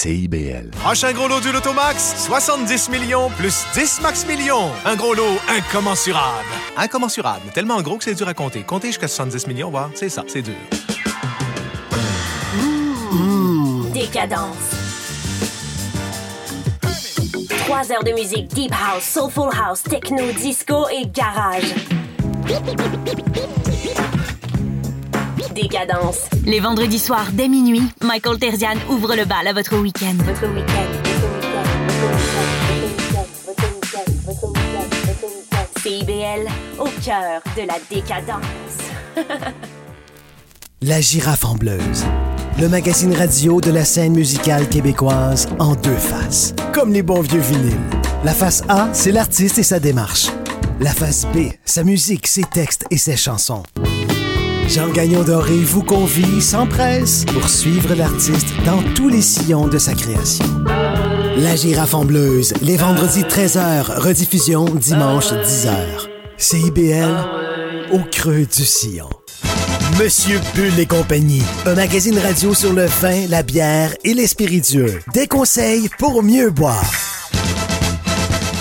[0.00, 0.70] CIBL.
[0.82, 4.70] Prochain gros lot du Lotomax, 70 millions plus 10 max millions.
[4.86, 6.48] Un gros lot incommensurable.
[6.78, 8.62] Incommensurable, tellement gros que c'est dur à compter.
[8.62, 10.54] Compter jusqu'à 70 millions, voir, c'est ça, c'est dur.
[13.92, 14.56] Décadence.
[17.66, 21.74] Trois heures de musique deep house, soulful house, techno, disco et garage.
[25.60, 26.28] Décadence.
[26.46, 30.14] Les vendredis soirs, dès minuit, Michael Terzian ouvre le bal à votre week-end.
[30.24, 30.46] Votre
[35.82, 38.40] CIBL, au cœur de la décadence.
[40.80, 42.06] La girafe en bleuse.
[42.58, 46.54] Le magazine radio de la scène musicale québécoise en deux faces.
[46.72, 47.76] Comme les bons vieux vinyles.
[48.24, 50.28] La face A, c'est l'artiste et sa démarche.
[50.80, 53.62] La face B, sa musique, ses textes et ses chansons.
[54.70, 59.78] Jean Gagnon Doré vous convie sans presse pour suivre l'artiste dans tous les sillons de
[59.78, 60.44] sa création.
[61.36, 65.74] La girafe en les vendredis 13h, rediffusion dimanche 10h.
[66.36, 67.16] CIBL,
[67.90, 69.10] au creux du sillon.
[69.98, 75.00] Monsieur Bull et compagnie, un magazine radio sur le vin, la bière et les spiritueux.
[75.12, 77.09] Des conseils pour mieux boire.